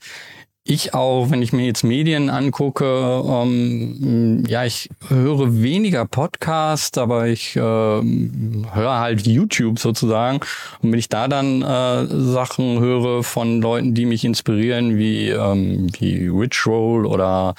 ich 0.70 0.92
auch, 0.92 1.30
wenn 1.30 1.40
ich 1.40 1.54
mir 1.54 1.64
jetzt 1.64 1.82
Medien 1.82 2.28
angucke, 2.28 2.84
ähm, 2.84 4.44
ja, 4.46 4.66
ich 4.66 4.90
höre 5.08 5.62
weniger 5.62 6.04
Podcasts, 6.04 6.98
aber 6.98 7.26
ich 7.26 7.56
äh, 7.56 7.60
höre 7.60 8.98
halt 8.98 9.26
YouTube 9.26 9.78
sozusagen. 9.78 10.40
Und 10.82 10.92
wenn 10.92 10.98
ich 10.98 11.08
da 11.08 11.26
dann 11.26 11.62
äh, 11.62 12.06
Sachen 12.06 12.80
höre 12.80 13.22
von 13.22 13.62
Leuten, 13.62 13.94
die 13.94 14.04
mich 14.04 14.26
inspirieren, 14.26 14.98
wie, 14.98 15.30
ähm, 15.30 15.86
wie 15.98 16.28
Rich 16.28 16.66
Roll 16.66 17.06
oder 17.06 17.54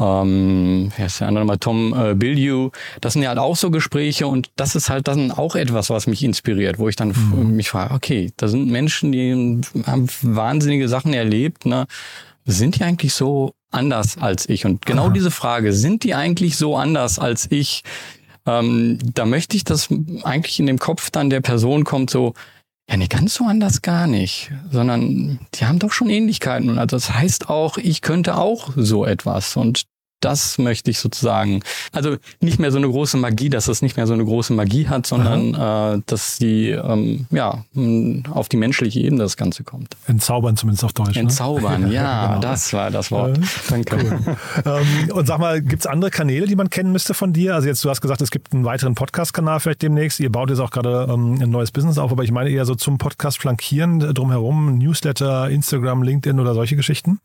ähm, 0.00 0.92
wer 0.96 1.06
ist 1.06 1.20
der 1.20 1.28
andere 1.28 1.44
mal, 1.44 1.58
Tom 1.58 1.92
äh, 1.92 2.14
Billieu. 2.14 2.70
Das 3.00 3.14
sind 3.14 3.22
ja 3.22 3.30
halt 3.30 3.38
auch 3.38 3.56
so 3.56 3.70
Gespräche 3.70 4.26
und 4.26 4.50
das 4.56 4.76
ist 4.76 4.90
halt 4.90 5.08
dann 5.08 5.32
auch 5.32 5.56
etwas, 5.56 5.90
was 5.90 6.06
mich 6.06 6.22
inspiriert, 6.22 6.78
wo 6.78 6.88
ich 6.88 6.96
dann 6.96 7.08
mhm. 7.08 7.56
mich 7.56 7.68
frage, 7.68 7.94
okay, 7.94 8.32
da 8.36 8.46
sind 8.48 8.70
Menschen, 8.70 9.10
die 9.10 9.60
haben 9.86 10.06
wahnsinnige 10.22 10.88
Sachen 10.88 11.14
erlebt, 11.14 11.66
ne? 11.66 11.86
Sind 12.44 12.76
die 12.76 12.84
eigentlich 12.84 13.12
so 13.12 13.52
anders 13.70 14.16
als 14.16 14.48
ich? 14.48 14.64
Und 14.64 14.86
genau 14.86 15.06
Aha. 15.06 15.12
diese 15.12 15.30
Frage, 15.30 15.72
sind 15.74 16.02
die 16.04 16.14
eigentlich 16.14 16.56
so 16.56 16.76
anders 16.76 17.18
als 17.18 17.50
ich? 17.50 17.82
Ähm, 18.46 18.98
da 19.12 19.26
möchte 19.26 19.56
ich, 19.56 19.64
dass 19.64 19.88
eigentlich 20.22 20.58
in 20.58 20.66
dem 20.66 20.78
Kopf 20.78 21.10
dann 21.10 21.28
der 21.28 21.42
Person 21.42 21.84
kommt 21.84 22.08
so, 22.08 22.32
ja, 22.90 22.96
nee, 22.96 23.06
ganz 23.06 23.34
so 23.34 23.44
anders 23.44 23.82
gar 23.82 24.06
nicht, 24.06 24.50
sondern 24.70 25.40
die 25.54 25.66
haben 25.66 25.78
doch 25.78 25.92
schon 25.92 26.08
Ähnlichkeiten. 26.08 26.78
Also 26.78 26.96
das 26.96 27.12
heißt 27.12 27.50
auch, 27.50 27.76
ich 27.76 28.00
könnte 28.00 28.36
auch 28.38 28.70
so 28.76 29.04
etwas. 29.04 29.56
Und 29.56 29.84
das 30.20 30.58
möchte 30.58 30.90
ich 30.90 30.98
sozusagen, 30.98 31.62
also 31.92 32.16
nicht 32.40 32.58
mehr 32.58 32.70
so 32.70 32.78
eine 32.78 32.88
große 32.88 33.16
Magie, 33.16 33.50
dass 33.50 33.68
es 33.68 33.82
nicht 33.82 33.96
mehr 33.96 34.06
so 34.06 34.14
eine 34.14 34.24
große 34.24 34.52
Magie 34.52 34.88
hat, 34.88 35.06
sondern 35.06 35.54
äh, 35.54 36.02
dass 36.06 36.38
die 36.38 36.70
ähm, 36.70 37.26
ja 37.30 37.64
auf 38.30 38.48
die 38.48 38.56
menschliche 38.56 39.00
Ebene 39.00 39.22
das 39.22 39.36
Ganze 39.36 39.64
kommt. 39.64 39.96
Entzaubern 40.06 40.56
zumindest 40.56 40.84
auf 40.84 40.92
Deutsch. 40.92 41.14
Ne? 41.14 41.22
Entzaubern, 41.22 41.82
ne? 41.82 41.92
ja, 41.92 42.28
genau. 42.28 42.40
das 42.40 42.72
war 42.72 42.90
das 42.90 43.10
Wort. 43.10 43.38
Äh, 43.38 43.42
Danke. 43.70 43.96
Cool. 43.96 44.36
ähm, 44.64 45.12
und 45.12 45.26
sag 45.26 45.38
mal, 45.38 45.62
gibt 45.62 45.82
es 45.82 45.86
andere 45.86 46.10
Kanäle, 46.10 46.46
die 46.46 46.56
man 46.56 46.70
kennen 46.70 46.92
müsste 46.92 47.14
von 47.14 47.32
dir? 47.32 47.54
Also 47.54 47.68
jetzt, 47.68 47.84
du 47.84 47.90
hast 47.90 48.00
gesagt, 48.00 48.20
es 48.20 48.30
gibt 48.30 48.52
einen 48.52 48.64
weiteren 48.64 48.94
Podcast-Kanal 48.94 49.60
vielleicht 49.60 49.82
demnächst. 49.82 50.20
Ihr 50.20 50.30
baut 50.30 50.50
jetzt 50.50 50.60
auch 50.60 50.70
gerade 50.70 51.06
ähm, 51.10 51.40
ein 51.40 51.50
neues 51.50 51.70
Business 51.70 51.98
auf, 51.98 52.10
aber 52.10 52.24
ich 52.24 52.32
meine 52.32 52.50
eher 52.50 52.64
so 52.64 52.74
zum 52.74 52.98
Podcast 52.98 53.38
flankieren 53.38 54.00
drumherum, 54.00 54.78
Newsletter, 54.78 55.48
Instagram, 55.48 56.02
LinkedIn 56.02 56.40
oder 56.40 56.54
solche 56.54 56.76
Geschichten? 56.76 57.20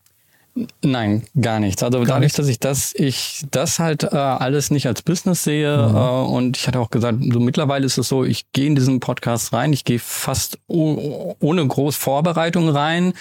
Nein, 0.83 1.23
gar 1.39 1.59
nichts. 1.59 1.81
Also 1.81 1.99
gar 1.99 2.05
dadurch, 2.05 2.21
nichts? 2.21 2.37
dass 2.37 2.47
ich 2.47 2.59
das, 2.59 2.93
ich 2.95 3.43
das 3.49 3.79
halt 3.79 4.03
äh, 4.03 4.15
alles 4.15 4.69
nicht 4.69 4.85
als 4.85 5.01
Business 5.01 5.43
sehe 5.43 5.75
mhm. 5.89 5.95
äh, 5.95 5.99
und 5.99 6.57
ich 6.57 6.67
hatte 6.67 6.79
auch 6.79 6.91
gesagt, 6.91 7.17
so 7.31 7.39
mittlerweile 7.39 7.85
ist 7.85 7.97
es 7.97 8.07
so, 8.07 8.23
ich 8.23 8.51
gehe 8.51 8.67
in 8.67 8.75
diesen 8.75 8.99
Podcast 8.99 9.51
rein, 9.51 9.73
ich 9.73 9.83
gehe 9.83 9.97
fast 9.97 10.59
ohne 10.67 11.67
groß 11.67 11.95
Vorbereitung 11.95 12.69
rein, 12.69 13.13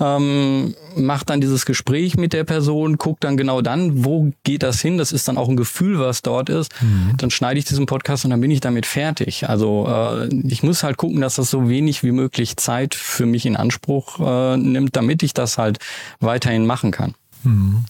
ähm, 0.00 0.74
mache 0.96 1.24
dann 1.24 1.40
dieses 1.40 1.64
Gespräch 1.64 2.16
mit 2.16 2.32
der 2.32 2.42
Person, 2.42 2.98
guck 2.98 3.20
dann 3.20 3.36
genau 3.36 3.60
dann, 3.60 4.04
wo 4.04 4.32
geht 4.42 4.64
das 4.64 4.80
hin. 4.80 4.98
Das 4.98 5.12
ist 5.12 5.28
dann 5.28 5.38
auch 5.38 5.48
ein 5.48 5.56
Gefühl, 5.56 6.00
was 6.00 6.22
dort 6.22 6.48
ist. 6.48 6.72
Mhm. 6.82 7.14
Dann 7.18 7.30
schneide 7.30 7.58
ich 7.58 7.66
diesen 7.66 7.86
Podcast 7.86 8.24
und 8.24 8.30
dann 8.30 8.40
bin 8.40 8.50
ich 8.50 8.60
damit 8.60 8.86
fertig. 8.86 9.48
Also 9.48 9.86
äh, 9.88 10.28
ich 10.48 10.64
muss 10.64 10.82
halt 10.82 10.96
gucken, 10.96 11.20
dass 11.20 11.36
das 11.36 11.50
so 11.50 11.68
wenig 11.68 12.02
wie 12.02 12.10
möglich 12.10 12.56
Zeit 12.56 12.96
für 12.96 13.26
mich 13.26 13.46
in 13.46 13.56
Anspruch 13.56 14.18
äh, 14.18 14.56
nimmt, 14.56 14.96
damit 14.96 15.22
ich 15.22 15.34
das 15.34 15.56
halt 15.56 15.78
weiterhin 16.18 16.66
mache 16.66 16.79
machen 16.80 16.90
kann. 16.90 17.14
Mhm. 17.42 17.84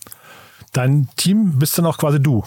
Dein 0.72 1.08
Team 1.16 1.58
bist 1.58 1.76
dann 1.78 1.86
auch 1.86 1.98
quasi 1.98 2.20
du. 2.20 2.44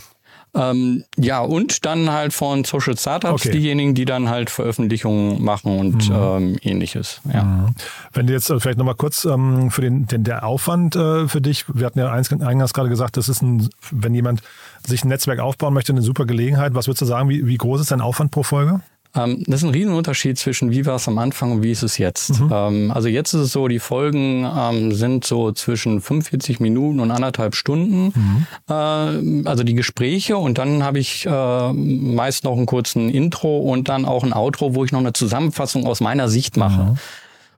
Ähm, 0.56 1.04
ja, 1.18 1.40
und 1.40 1.84
dann 1.84 2.12
halt 2.12 2.32
von 2.32 2.64
Social 2.64 2.96
Startups 2.96 3.42
okay. 3.42 3.52
diejenigen, 3.58 3.96
die 3.96 4.06
dann 4.06 4.30
halt 4.30 4.52
Veröffentlichungen 4.52 5.44
machen 5.44 5.80
und 5.80 6.10
mhm. 6.10 6.16
ähm, 6.16 6.58
ähnliches. 6.62 7.22
Ja. 7.34 7.44
Mhm. 7.44 7.76
Wenn 8.14 8.28
du 8.28 8.34
jetzt 8.34 8.52
äh, 8.52 8.60
vielleicht 8.60 8.78
nochmal 8.78 8.94
kurz 8.94 9.26
ähm, 9.26 9.72
für 9.72 9.82
den, 9.82 10.06
den 10.06 10.24
der 10.24 10.46
Aufwand 10.46 10.96
äh, 10.96 11.28
für 11.28 11.42
dich, 11.42 11.66
wir 11.74 11.88
hatten 11.88 11.98
ja 11.98 12.12
eingangs 12.12 12.74
gerade 12.74 12.90
gesagt, 12.90 13.18
das 13.18 13.30
ist 13.30 13.42
ein, 13.42 13.68
wenn 13.90 14.14
jemand 14.14 14.44
sich 14.86 15.04
ein 15.04 15.08
Netzwerk 15.08 15.40
aufbauen 15.40 15.74
möchte, 15.74 15.92
eine 15.92 16.04
super 16.04 16.28
Gelegenheit. 16.28 16.76
Was 16.76 16.86
würdest 16.86 17.02
du 17.02 17.06
sagen, 17.06 17.30
wie, 17.30 17.48
wie 17.48 17.58
groß 17.58 17.82
ist 17.82 17.90
dein 17.90 18.02
Aufwand 18.02 18.30
pro 18.30 18.44
Folge? 18.44 18.82
Ähm, 19.16 19.44
das 19.46 19.62
ist 19.62 19.64
ein 19.64 19.72
Riesenunterschied 19.72 20.38
zwischen 20.38 20.72
wie 20.72 20.86
war 20.86 20.96
es 20.96 21.08
am 21.08 21.18
Anfang 21.18 21.52
und 21.52 21.64
wie 21.64 21.72
ist 21.72 21.84
es 21.84 21.98
jetzt. 21.98 22.42
Mhm. 22.42 22.50
Ähm, 22.52 22.92
also 22.92 23.08
jetzt 23.08 23.34
ist 23.34 23.42
es 23.42 23.52
so, 23.52 23.68
die 23.68 23.80
Folgen 23.80 24.46
ähm, 24.46 24.92
sind 24.92 25.24
so 25.24 25.52
zwischen 25.52 26.02
45 26.02 26.60
Minuten 26.60 27.00
und 27.00 27.12
anderthalb 27.12 27.56
Stunden. 27.56 28.14
Mhm. 28.16 28.48
Äh, 28.70 29.48
also 29.48 29.64
die 29.64 29.76
Gespräche 29.76 30.38
und 30.38 30.58
dann 30.58 30.84
habe 30.84 31.00
ich 31.00 31.26
äh, 31.26 31.74
meist 31.74 32.44
noch 32.44 32.58
einen 32.58 32.66
kurzen 32.66 33.10
Intro 33.10 33.60
und 33.60 33.90
dann 33.90 34.06
auch 34.06 34.24
ein 34.24 34.34
Outro, 34.34 34.74
wo 34.74 34.84
ich 34.84 34.92
noch 34.92 35.00
eine 35.00 35.14
Zusammenfassung 35.14 35.86
aus 35.86 36.02
meiner 36.02 36.28
Sicht 36.28 36.58
mache. 36.58 36.84
Mhm. 36.84 36.98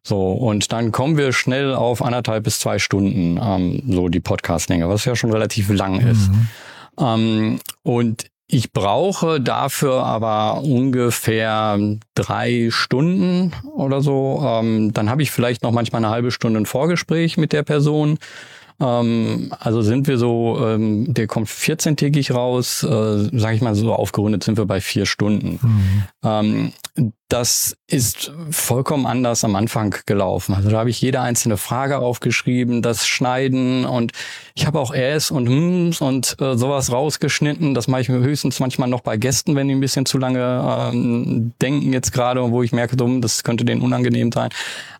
So, 0.07 0.33
und 0.33 0.71
dann 0.71 0.91
kommen 0.91 1.17
wir 1.17 1.33
schnell 1.33 1.73
auf 1.73 2.03
anderthalb 2.03 2.43
bis 2.43 2.59
zwei 2.59 2.77
Stunden, 2.77 3.39
ähm, 3.41 3.81
so 3.87 4.07
die 4.07 4.19
Podcastlänge, 4.19 4.87
was 4.87 5.03
ja 5.05 5.15
schon 5.15 5.31
relativ 5.31 5.69
lang 5.69 5.99
ist. 5.99 6.29
Mhm. 6.29 6.47
Ähm, 6.99 7.59
und 7.81 8.25
ich 8.47 8.71
brauche 8.71 9.41
dafür 9.41 10.03
aber 10.03 10.61
ungefähr 10.61 11.79
drei 12.13 12.69
Stunden 12.69 13.53
oder 13.75 14.01
so. 14.01 14.41
Ähm, 14.43 14.93
dann 14.93 15.09
habe 15.09 15.23
ich 15.23 15.31
vielleicht 15.31 15.63
noch 15.63 15.71
manchmal 15.71 16.03
eine 16.03 16.13
halbe 16.13 16.31
Stunde 16.31 16.59
ein 16.59 16.67
Vorgespräch 16.67 17.37
mit 17.37 17.53
der 17.53 17.63
Person. 17.63 18.19
Ähm, 18.79 19.53
also 19.59 19.81
sind 19.81 20.07
wir 20.07 20.17
so, 20.17 20.57
ähm, 20.61 21.13
der 21.13 21.27
kommt 21.27 21.47
14-tägig 21.47 22.33
raus, 22.33 22.83
äh, 22.83 23.37
sage 23.37 23.55
ich 23.55 23.61
mal 23.61 23.75
so 23.75 23.93
aufgerundet 23.93 24.43
sind 24.43 24.57
wir 24.57 24.65
bei 24.65 24.81
vier 24.81 25.05
Stunden. 25.05 25.59
Mhm. 25.61 26.03
Ähm, 26.23 26.73
das 27.27 27.75
ist 27.87 28.31
vollkommen 28.51 29.05
anders 29.05 29.43
am 29.43 29.55
Anfang 29.55 29.95
gelaufen. 30.05 30.53
Also 30.53 30.69
da 30.69 30.77
habe 30.77 30.89
ich 30.89 31.01
jede 31.01 31.21
einzelne 31.21 31.57
Frage 31.57 31.97
aufgeschrieben, 31.97 32.81
das 32.81 33.07
Schneiden 33.07 33.85
und 33.85 34.11
ich 34.53 34.67
habe 34.67 34.79
auch 34.79 34.93
Äs 34.93 35.31
und 35.31 35.47
Ms 35.47 36.01
und 36.01 36.37
äh, 36.39 36.55
sowas 36.55 36.91
rausgeschnitten. 36.91 37.73
Das 37.73 37.87
mache 37.87 38.01
ich 38.01 38.09
höchstens 38.09 38.59
manchmal 38.59 38.89
noch 38.89 39.01
bei 39.01 39.17
Gästen, 39.17 39.55
wenn 39.55 39.67
die 39.67 39.75
ein 39.75 39.81
bisschen 39.81 40.05
zu 40.05 40.17
lange 40.17 40.91
ähm, 40.93 41.53
denken 41.61 41.93
jetzt 41.93 42.11
gerade, 42.11 42.51
wo 42.51 42.61
ich 42.61 42.71
merke, 42.71 42.95
dumm, 42.95 43.21
das 43.21 43.43
könnte 43.43 43.65
denen 43.65 43.81
unangenehm 43.81 44.31
sein. 44.31 44.49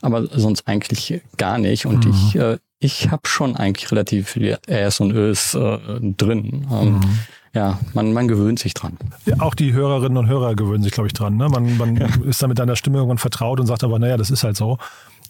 Aber 0.02 0.26
sonst 0.28 0.68
eigentlich 0.68 1.22
gar 1.38 1.58
nicht. 1.58 1.86
Und 1.86 2.06
mhm. 2.06 2.12
ich 2.12 2.36
äh, 2.36 2.58
ich 2.80 3.10
habe 3.12 3.28
schon 3.28 3.56
eigentlich 3.56 3.92
relativ 3.92 4.30
viel 4.30 4.58
Äs 4.68 5.00
und 5.00 5.12
Ös 5.12 5.54
äh, 5.56 5.78
drin. 6.02 6.68
Ähm, 6.72 6.94
mhm. 6.96 7.20
Ja, 7.54 7.80
man, 7.94 8.12
man 8.12 8.28
gewöhnt 8.28 8.60
sich 8.60 8.74
dran. 8.74 8.98
Ja, 9.26 9.40
auch 9.40 9.56
die 9.56 9.72
Hörerinnen 9.72 10.18
und 10.18 10.28
Hörer 10.28 10.56
gewöhnen 10.56 10.84
sich, 10.84 10.92
glaube 10.92 11.08
ich, 11.08 11.14
dran. 11.14 11.38
Ne? 11.38 11.48
Man, 11.48 11.78
man 11.78 11.96
ja. 11.96 12.08
ist 12.28 12.44
dann 12.44 12.50
mit 12.50 12.60
deiner 12.60 12.76
Stimme 12.76 12.98
irgendwann 12.98 13.18
vertraut 13.18 13.62
und 13.62 13.66
sagt 13.66 13.86
aber, 13.86 13.98
naja, 13.98 14.18
das 14.18 14.30
ist 14.30 14.44
halt 14.44 14.58
so. 14.58 14.78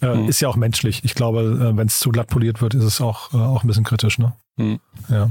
Äh, 0.02 0.14
mhm. 0.14 0.28
Ist 0.28 0.40
ja 0.40 0.48
auch 0.48 0.56
menschlich. 0.56 1.04
Ich 1.04 1.14
glaube, 1.14 1.42
äh, 1.42 1.76
wenn 1.76 1.86
es 1.86 2.00
zu 2.00 2.10
glatt 2.10 2.26
poliert 2.26 2.60
wird, 2.60 2.74
ist 2.74 2.82
es 2.82 3.00
auch, 3.00 3.32
äh, 3.32 3.36
auch 3.36 3.62
ein 3.62 3.68
bisschen 3.68 3.84
kritisch. 3.84 4.18
Ne? 4.18 4.32
Mhm. 4.56 4.80
Ja. 5.08 5.30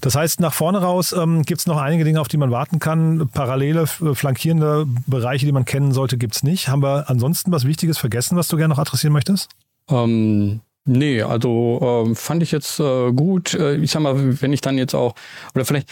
Das 0.00 0.14
heißt, 0.14 0.40
nach 0.40 0.52
vorne 0.52 0.78
raus 0.78 1.12
ähm, 1.12 1.42
gibt 1.42 1.60
es 1.60 1.66
noch 1.66 1.78
einige 1.78 2.04
Dinge, 2.04 2.20
auf 2.20 2.28
die 2.28 2.36
man 2.36 2.50
warten 2.50 2.78
kann. 2.78 3.28
Parallele, 3.32 3.86
flankierende 3.86 4.86
Bereiche, 5.06 5.46
die 5.46 5.52
man 5.52 5.64
kennen 5.64 5.92
sollte, 5.92 6.16
gibt 6.16 6.36
es 6.36 6.42
nicht. 6.44 6.68
Haben 6.68 6.82
wir 6.82 7.10
ansonsten 7.10 7.50
was 7.52 7.64
Wichtiges 7.64 7.98
vergessen, 7.98 8.36
was 8.36 8.48
du 8.48 8.56
gerne 8.56 8.72
noch 8.74 8.80
adressieren 8.80 9.12
möchtest? 9.12 9.50
Ähm, 9.88 10.60
Nee, 10.86 11.22
also 11.22 12.06
äh, 12.10 12.14
fand 12.14 12.42
ich 12.42 12.52
jetzt 12.52 12.78
äh, 12.78 13.12
gut. 13.12 13.54
Äh, 13.54 13.76
ich 13.76 13.90
sag 13.90 14.02
mal, 14.02 14.40
wenn 14.42 14.52
ich 14.52 14.60
dann 14.60 14.76
jetzt 14.76 14.94
auch, 14.94 15.14
oder 15.54 15.64
vielleicht, 15.64 15.90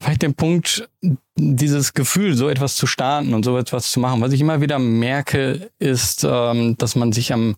vielleicht 0.00 0.22
den 0.22 0.34
Punkt, 0.34 0.88
dieses 1.36 1.94
Gefühl, 1.94 2.34
so 2.34 2.48
etwas 2.48 2.76
zu 2.76 2.86
starten 2.86 3.32
und 3.32 3.44
so 3.44 3.56
etwas 3.56 3.90
zu 3.90 4.00
machen. 4.00 4.20
Was 4.20 4.32
ich 4.32 4.40
immer 4.40 4.60
wieder 4.60 4.78
merke, 4.78 5.70
ist, 5.78 6.26
ähm, 6.28 6.76
dass 6.78 6.96
man 6.96 7.12
sich 7.12 7.32
am 7.32 7.56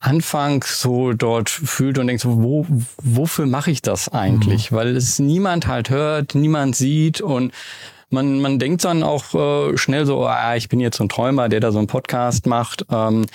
Anfang 0.00 0.64
so 0.64 1.12
dort 1.12 1.50
fühlt 1.50 1.98
und 1.98 2.06
denkt 2.06 2.22
so, 2.22 2.42
wo, 2.42 2.66
wofür 3.02 3.46
mache 3.46 3.70
ich 3.70 3.82
das 3.82 4.08
eigentlich? 4.08 4.70
Mhm. 4.70 4.76
Weil 4.76 4.96
es 4.96 5.18
niemand 5.18 5.66
halt 5.66 5.90
hört, 5.90 6.34
niemand 6.34 6.76
sieht 6.76 7.20
und 7.20 7.52
man, 8.10 8.40
man 8.40 8.58
denkt 8.58 8.84
dann 8.84 9.02
auch 9.02 9.34
äh, 9.34 9.76
schnell 9.76 10.06
so, 10.06 10.26
ah, 10.26 10.56
ich 10.56 10.68
bin 10.68 10.80
jetzt 10.80 10.98
so 10.98 11.04
ein 11.04 11.08
Träumer, 11.08 11.48
der 11.48 11.60
da 11.60 11.72
so 11.72 11.78
einen 11.78 11.88
Podcast 11.88 12.46
macht. 12.46 12.86
Ähm, 12.90 13.26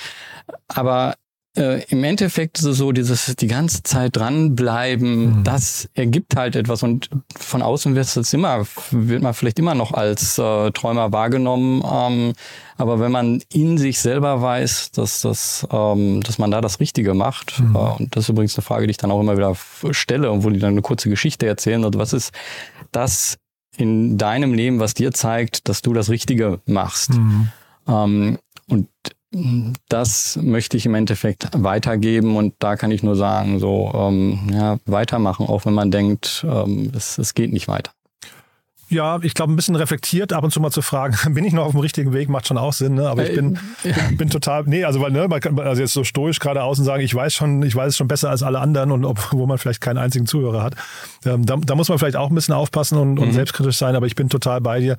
aber 0.67 1.15
äh, 1.55 1.83
im 1.85 2.03
Endeffekt 2.03 2.57
ist 2.59 2.65
es 2.65 2.77
so, 2.77 2.91
dieses 2.91 3.35
die 3.35 3.47
ganze 3.47 3.83
Zeit 3.83 4.15
dranbleiben, 4.15 5.39
mhm. 5.39 5.43
das 5.43 5.87
ergibt 5.93 6.35
halt 6.35 6.55
etwas 6.55 6.81
und 6.81 7.09
von 7.37 7.61
außen 7.61 7.95
wird 7.95 8.15
es 8.15 8.33
immer, 8.33 8.65
wird 8.91 9.21
man 9.21 9.33
vielleicht 9.33 9.59
immer 9.59 9.75
noch 9.75 9.93
als 9.93 10.37
äh, 10.39 10.71
Träumer 10.71 11.11
wahrgenommen. 11.11 11.83
Ähm, 11.85 12.33
aber 12.77 12.99
wenn 12.99 13.11
man 13.11 13.41
in 13.51 13.77
sich 13.77 13.99
selber 13.99 14.41
weiß, 14.41 14.91
dass 14.91 15.21
das, 15.21 15.67
ähm, 15.71 16.21
dass 16.21 16.39
man 16.39 16.49
da 16.49 16.59
das 16.59 16.79
Richtige 16.79 17.13
macht, 17.13 17.59
mhm. 17.59 17.75
äh, 17.75 17.79
und 17.99 18.15
das 18.15 18.25
ist 18.25 18.29
übrigens 18.29 18.57
eine 18.57 18.63
Frage, 18.63 18.87
die 18.87 18.91
ich 18.91 18.97
dann 18.97 19.11
auch 19.11 19.21
immer 19.21 19.37
wieder 19.37 19.55
stelle 19.91 20.31
und 20.31 20.43
wo 20.43 20.49
die 20.49 20.59
dann 20.59 20.71
eine 20.71 20.81
kurze 20.81 21.09
Geschichte 21.09 21.45
erzählen, 21.45 21.83
also 21.85 21.99
was 21.99 22.13
ist 22.13 22.33
das 22.91 23.37
in 23.77 24.17
deinem 24.17 24.53
Leben, 24.53 24.79
was 24.79 24.95
dir 24.95 25.11
zeigt, 25.11 25.67
dass 25.69 25.81
du 25.81 25.93
das 25.93 26.09
Richtige 26.09 26.61
machst? 26.65 27.11
Mhm. 27.13 27.49
Ähm, 27.87 28.39
und 28.67 28.87
das 29.89 30.37
möchte 30.41 30.77
ich 30.77 30.85
im 30.85 30.95
Endeffekt 30.95 31.49
weitergeben 31.55 32.37
und 32.37 32.53
da 32.59 32.75
kann 32.75 32.91
ich 32.91 33.03
nur 33.03 33.15
sagen, 33.15 33.59
so 33.59 33.91
ähm, 33.93 34.39
ja, 34.51 34.77
weitermachen, 34.85 35.47
auch 35.47 35.65
wenn 35.65 35.73
man 35.73 35.91
denkt, 35.91 36.45
ähm, 36.47 36.91
es, 36.95 37.17
es 37.17 37.33
geht 37.33 37.51
nicht 37.51 37.67
weiter. 37.67 37.91
Ja, 38.93 39.19
ich 39.23 39.33
glaube, 39.33 39.51
ein 39.51 39.55
bisschen 39.55 39.75
reflektiert, 39.75 40.33
ab 40.33 40.43
und 40.43 40.51
zu 40.51 40.61
mal 40.61 40.69
zu 40.69 40.83
fragen, 40.83 41.15
bin 41.33 41.43
ich 41.43 41.53
noch 41.53 41.65
auf 41.65 41.71
dem 41.71 41.79
richtigen 41.79 42.13
Weg, 42.13 42.29
macht 42.29 42.47
schon 42.47 42.57
auch 42.57 42.73
Sinn, 42.73 42.93
ne? 42.93 43.09
Aber 43.09 43.27
ich 43.27 43.35
bin, 43.35 43.57
äh, 43.83 43.93
bin 44.17 44.29
total, 44.29 44.63
nee, 44.65 44.83
also 44.83 45.01
weil, 45.01 45.11
ne, 45.11 45.27
man 45.27 45.39
kann 45.39 45.59
also 45.59 45.81
jetzt 45.81 45.93
so 45.93 46.03
stoisch 46.03 46.39
geradeaus 46.39 46.77
und 46.77 46.85
sagen, 46.85 47.03
ich 47.03 47.13
weiß 47.13 47.33
schon, 47.33 47.63
ich 47.63 47.75
weiß 47.75 47.89
es 47.89 47.97
schon 47.97 48.07
besser 48.07 48.29
als 48.29 48.43
alle 48.43 48.59
anderen 48.59 48.91
und 48.91 49.03
obwohl 49.03 49.47
man 49.47 49.57
vielleicht 49.57 49.81
keinen 49.81 49.97
einzigen 49.97 50.27
Zuhörer 50.27 50.63
hat. 50.63 50.75
Ähm, 51.25 51.45
da, 51.45 51.57
da, 51.57 51.75
muss 51.75 51.89
man 51.89 51.97
vielleicht 51.97 52.15
auch 52.15 52.29
ein 52.29 52.35
bisschen 52.35 52.53
aufpassen 52.53 52.97
und, 52.97 53.17
und 53.17 53.29
mhm. 53.29 53.33
selbstkritisch 53.33 53.77
sein, 53.77 53.95
aber 53.95 54.05
ich 54.05 54.15
bin 54.15 54.29
total 54.29 54.61
bei 54.61 54.79
dir. 54.79 54.97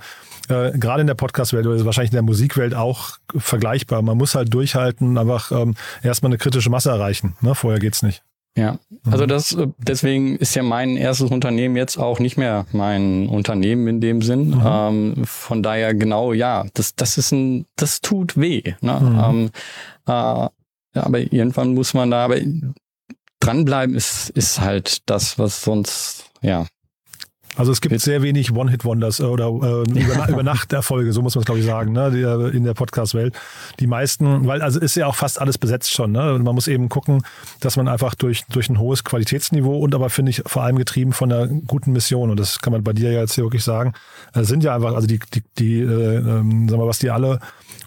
Äh, 0.48 0.76
Gerade 0.76 1.00
in 1.00 1.07
der 1.07 1.14
Podcast-Welt 1.14 1.66
oder 1.66 1.85
wahrscheinlich 1.85 2.11
in 2.11 2.16
der 2.16 2.22
Musikwelt 2.22 2.74
auch 2.74 3.18
vergleichbar. 3.37 4.02
Man 4.02 4.18
muss 4.18 4.35
halt 4.35 4.52
durchhalten, 4.52 5.16
einfach 5.16 5.52
ähm, 5.52 5.74
erstmal 6.02 6.30
eine 6.30 6.38
kritische 6.38 6.68
Masse 6.68 6.90
erreichen. 6.90 7.37
Ne? 7.40 7.54
Vorher 7.54 7.78
geht's 7.78 8.02
nicht. 8.02 8.22
Ja, 8.56 8.78
also 9.04 9.24
mhm. 9.24 9.28
das 9.28 9.52
äh, 9.54 9.66
deswegen 9.78 10.36
ist 10.36 10.54
ja 10.54 10.62
mein 10.62 10.96
erstes 10.96 11.30
Unternehmen 11.30 11.76
jetzt 11.76 11.98
auch 11.98 12.20
nicht 12.20 12.36
mehr 12.36 12.66
mein 12.72 13.28
Unternehmen 13.28 13.88
in 13.88 14.00
dem 14.00 14.22
Sinn. 14.22 14.50
Mhm. 14.50 14.62
Ähm, 14.64 15.24
von 15.24 15.62
daher 15.62 15.92
genau, 15.92 16.32
ja, 16.32 16.64
das 16.74 16.94
das 16.94 17.18
ist 17.18 17.32
ein, 17.32 17.66
das 17.74 18.00
tut 18.00 18.36
weh. 18.36 18.74
Ne? 18.80 19.00
Mhm. 19.00 19.18
Ähm, 19.18 19.50
äh, 20.06 20.48
aber 20.96 21.18
irgendwann 21.18 21.74
muss 21.74 21.94
man 21.94 22.12
da, 22.12 22.24
aber 22.26 22.36
dranbleiben 23.40 23.96
ist 23.96 24.30
ist 24.30 24.60
halt 24.60 25.10
das, 25.10 25.36
was 25.36 25.62
sonst 25.62 26.30
ja 26.40 26.66
Also 27.56 27.72
es 27.72 27.80
gibt 27.80 27.98
sehr 28.00 28.22
wenig 28.22 28.52
One-Hit-Wonders 28.52 29.20
oder 29.20 29.46
äh, 29.46 30.00
über, 30.00 30.28
über 30.28 30.42
Nacht-Erfolge, 30.42 31.12
so 31.12 31.22
muss 31.22 31.34
man 31.34 31.42
es 31.42 31.46
glaube 31.46 31.60
ich 31.60 31.66
sagen, 31.66 31.92
ne, 31.92 32.10
die, 32.10 32.56
in 32.56 32.64
der 32.64 32.74
Podcast-Welt. 32.74 33.34
Die 33.80 33.86
meisten, 33.86 34.46
weil 34.46 34.62
also 34.62 34.80
ist 34.80 34.96
ja 34.96 35.06
auch 35.06 35.14
fast 35.14 35.40
alles 35.40 35.58
besetzt 35.58 35.92
schon. 35.92 36.12
Ne? 36.12 36.38
Man 36.42 36.54
muss 36.54 36.68
eben 36.68 36.88
gucken, 36.88 37.22
dass 37.60 37.76
man 37.76 37.88
einfach 37.88 38.14
durch, 38.14 38.44
durch 38.50 38.68
ein 38.68 38.78
hohes 38.78 39.04
Qualitätsniveau 39.04 39.78
und 39.78 39.94
aber 39.94 40.10
finde 40.10 40.30
ich 40.30 40.42
vor 40.46 40.62
allem 40.62 40.76
getrieben 40.76 41.12
von 41.12 41.32
einer 41.32 41.46
guten 41.46 41.92
Mission 41.92 42.30
und 42.30 42.40
das 42.40 42.60
kann 42.60 42.72
man 42.72 42.82
bei 42.82 42.92
dir 42.92 43.12
ja 43.12 43.20
jetzt 43.20 43.34
hier 43.34 43.44
wirklich 43.44 43.64
sagen, 43.64 43.92
äh, 44.34 44.42
sind 44.42 44.64
ja 44.64 44.74
einfach, 44.74 44.94
also 44.94 45.06
die, 45.06 45.20
die, 45.32 45.42
die 45.58 45.80
äh, 45.80 46.16
ähm, 46.16 46.68
sag 46.68 46.78
mal, 46.78 46.86
was 46.86 46.98
die 46.98 47.10
alle 47.10 47.38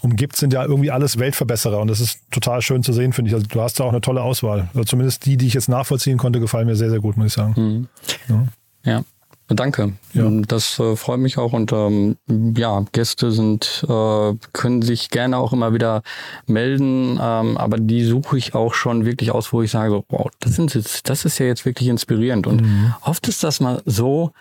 umgibt, 0.02 0.36
sind 0.36 0.54
ja 0.54 0.64
irgendwie 0.64 0.92
alles 0.92 1.20
Weltverbesserer 1.20 1.80
und 1.80 1.88
das 1.88 2.00
ist 2.00 2.22
total 2.32 2.62
schön 2.62 2.84
zu 2.84 2.94
sehen, 2.94 3.14
finde 3.14 3.30
ich. 3.30 3.36
Also 3.36 3.48
du 3.48 3.62
hast 3.62 3.80
da 3.80 3.84
auch 3.84 3.90
eine 3.90 4.02
tolle 4.02 4.22
Auswahl. 4.22 4.70
Also 4.70 4.84
zumindest 4.84 5.26
die, 5.26 5.38
die 5.38 5.48
ich 5.48 5.54
jetzt 5.54 5.70
nachvollziehen 5.70 6.18
konnte, 6.18 6.40
gefallen 6.40 6.68
mir 6.68 6.76
sehr, 6.76 6.90
sehr 6.90 7.00
gut, 7.00 7.18
muss 7.18 7.28
ich 7.28 7.34
sagen. 7.34 7.54
Mhm. 7.58 7.88
Ja. 8.30 8.92
ja. 8.92 9.04
Danke. 9.50 9.94
Ja. 10.14 10.30
Das 10.48 10.78
äh, 10.80 10.98
freut 10.98 11.20
mich 11.20 11.38
auch 11.38 11.54
und 11.54 11.72
ähm, 11.72 12.18
ja, 12.58 12.84
Gäste 12.92 13.32
sind 13.32 13.86
äh, 13.88 14.34
können 14.52 14.82
sich 14.82 15.10
gerne 15.10 15.38
auch 15.38 15.54
immer 15.54 15.74
wieder 15.74 16.02
melden, 16.48 17.18
ähm, 17.22 17.58
aber 17.58 17.78
die 17.78 18.04
suche 18.04 18.38
ich 18.38 18.56
auch 18.56 18.74
schon 18.74 19.06
wirklich 19.06 19.32
aus, 19.32 19.54
wo 19.54 19.62
ich 19.62 19.72
sage 19.72 19.92
so, 19.92 20.06
wow, 20.10 20.30
das 20.40 20.56
sind 20.56 20.74
jetzt, 20.74 21.10
das 21.10 21.24
ist 21.24 21.40
ja 21.40 21.46
jetzt 21.46 21.66
wirklich 21.66 21.88
inspirierend 21.88 22.46
und 22.46 22.62
mhm. 22.62 22.94
oft 23.02 23.28
ist 23.30 23.42
das 23.44 23.62
mal 23.62 23.82
so, 23.86 24.32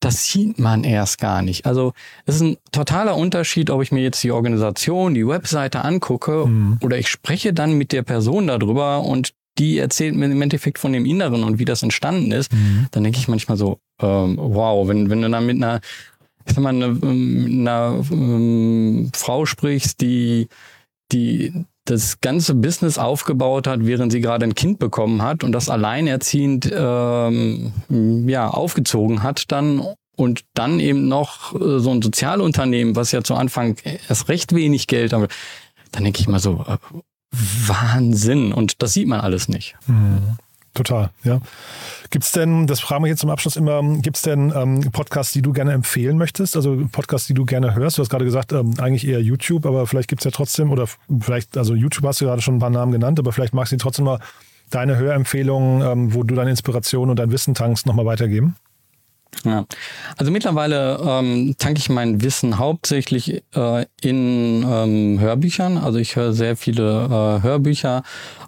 das 0.00 0.24
sieht 0.24 0.58
man 0.58 0.84
erst 0.84 1.18
gar 1.18 1.42
nicht. 1.42 1.66
Also 1.66 1.92
es 2.24 2.36
ist 2.36 2.42
ein 2.42 2.56
totaler 2.72 3.16
Unterschied, 3.16 3.70
ob 3.70 3.82
ich 3.82 3.92
mir 3.92 4.02
jetzt 4.02 4.22
die 4.22 4.32
Organisation, 4.32 5.14
die 5.14 5.26
Webseite 5.26 5.84
angucke 5.84 6.46
mhm. 6.46 6.78
oder 6.82 6.96
ich 6.96 7.08
spreche 7.08 7.52
dann 7.52 7.74
mit 7.74 7.92
der 7.92 8.02
Person 8.02 8.46
darüber 8.46 9.02
und 9.02 9.34
die 9.58 9.78
erzählt 9.78 10.14
mir 10.14 10.26
im 10.26 10.42
Endeffekt 10.42 10.78
von 10.78 10.92
dem 10.92 11.06
Inneren 11.06 11.44
und 11.44 11.58
wie 11.58 11.64
das 11.64 11.82
entstanden 11.82 12.32
ist. 12.32 12.52
Mhm. 12.52 12.86
Dann 12.90 13.04
denke 13.04 13.18
ich 13.18 13.28
manchmal 13.28 13.56
so, 13.56 13.78
ähm, 14.00 14.36
wow, 14.38 14.86
wenn, 14.88 15.10
wenn 15.10 15.22
du 15.22 15.30
dann 15.30 15.46
mit 15.46 15.56
einer, 15.56 15.80
ich 16.46 16.54
sag 16.54 16.62
mal, 16.62 16.70
eine, 16.70 16.86
ähm, 16.86 17.46
einer 17.60 18.02
ähm, 18.10 19.10
Frau 19.14 19.46
sprichst, 19.46 20.00
die, 20.00 20.48
die 21.12 21.64
das 21.84 22.20
ganze 22.20 22.54
Business 22.54 22.98
aufgebaut 22.98 23.66
hat, 23.66 23.84
während 23.84 24.10
sie 24.10 24.20
gerade 24.20 24.44
ein 24.44 24.54
Kind 24.54 24.78
bekommen 24.78 25.22
hat 25.22 25.44
und 25.44 25.52
das 25.52 25.68
alleinerziehend 25.68 26.70
ähm, 26.74 27.72
ja, 28.26 28.48
aufgezogen 28.48 29.22
hat 29.22 29.52
dann 29.52 29.82
und 30.16 30.44
dann 30.54 30.80
eben 30.80 31.08
noch 31.08 31.54
äh, 31.54 31.78
so 31.80 31.90
ein 31.90 32.00
Sozialunternehmen, 32.00 32.96
was 32.96 33.12
ja 33.12 33.22
zu 33.22 33.34
Anfang 33.34 33.76
erst 34.08 34.28
recht 34.28 34.54
wenig 34.54 34.86
Geld 34.86 35.12
hat, 35.12 35.30
dann 35.92 36.04
denke 36.04 36.20
ich 36.20 36.28
mal 36.28 36.38
so, 36.38 36.64
äh, 36.66 36.78
Wahnsinn 37.66 38.52
und 38.52 38.80
das 38.82 38.92
sieht 38.92 39.08
man 39.08 39.20
alles 39.20 39.48
nicht. 39.48 39.76
Mhm. 39.86 40.36
Total, 40.74 41.10
ja. 41.22 41.40
Gibt 42.10 42.24
es 42.24 42.32
denn, 42.32 42.66
das 42.66 42.80
fragen 42.80 43.04
wir 43.04 43.08
jetzt 43.08 43.20
zum 43.20 43.30
Abschluss 43.30 43.54
immer, 43.54 43.80
gibt 44.00 44.16
es 44.16 44.22
denn 44.22 44.52
ähm, 44.54 44.90
Podcasts, 44.90 45.32
die 45.32 45.40
du 45.40 45.52
gerne 45.52 45.72
empfehlen 45.72 46.18
möchtest? 46.18 46.56
Also 46.56 46.76
Podcasts, 46.90 47.28
die 47.28 47.34
du 47.34 47.44
gerne 47.44 47.76
hörst? 47.76 47.96
Du 47.96 48.02
hast 48.02 48.10
gerade 48.10 48.24
gesagt, 48.24 48.52
ähm, 48.52 48.74
eigentlich 48.78 49.06
eher 49.06 49.20
YouTube, 49.20 49.66
aber 49.66 49.86
vielleicht 49.86 50.08
gibt 50.08 50.22
es 50.22 50.24
ja 50.24 50.32
trotzdem, 50.32 50.72
oder 50.72 50.88
vielleicht, 51.20 51.56
also 51.56 51.76
YouTube 51.76 52.04
hast 52.04 52.20
du 52.20 52.24
gerade 52.24 52.42
schon 52.42 52.56
ein 52.56 52.60
paar 52.60 52.70
Namen 52.70 52.90
genannt, 52.90 53.20
aber 53.20 53.32
vielleicht 53.32 53.54
magst 53.54 53.72
du 53.72 53.76
trotzdem 53.76 54.04
mal 54.04 54.18
deine 54.70 54.96
Hörempfehlungen, 54.96 55.82
ähm, 55.82 56.14
wo 56.14 56.24
du 56.24 56.34
deine 56.34 56.50
Inspiration 56.50 57.08
und 57.08 57.20
dein 57.20 57.30
Wissen 57.30 57.54
tankst, 57.54 57.86
nochmal 57.86 58.06
weitergeben? 58.06 58.56
Ja, 59.44 59.64
also 60.16 60.30
mittlerweile 60.30 60.98
ähm, 61.04 61.54
tanke 61.58 61.78
ich 61.78 61.88
mein 61.88 62.22
Wissen 62.22 62.58
hauptsächlich 62.58 63.42
äh, 63.54 63.86
in 64.00 64.64
ähm, 64.68 65.20
Hörbüchern. 65.20 65.76
Also 65.78 65.98
ich 65.98 66.16
höre 66.16 66.32
sehr 66.32 66.56
viele 66.56 67.04
äh, 67.04 67.42
Hörbücher, 67.42 68.02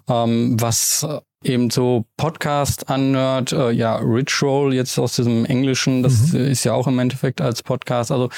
ähm, 0.07 0.55
was 0.59 1.05
eben 1.43 1.69
so 1.69 2.05
Podcast 2.17 2.89
anhört, 2.89 3.51
äh, 3.51 3.71
ja, 3.71 3.97
Roll 4.41 4.73
jetzt 4.73 4.97
aus 4.97 5.15
diesem 5.15 5.45
Englischen, 5.45 6.03
das 6.03 6.33
mhm. 6.33 6.45
ist 6.45 6.63
ja 6.63 6.73
auch 6.73 6.87
im 6.87 6.99
Endeffekt 6.99 7.41
als 7.41 7.63
Podcast, 7.63 8.11
also 8.11 8.29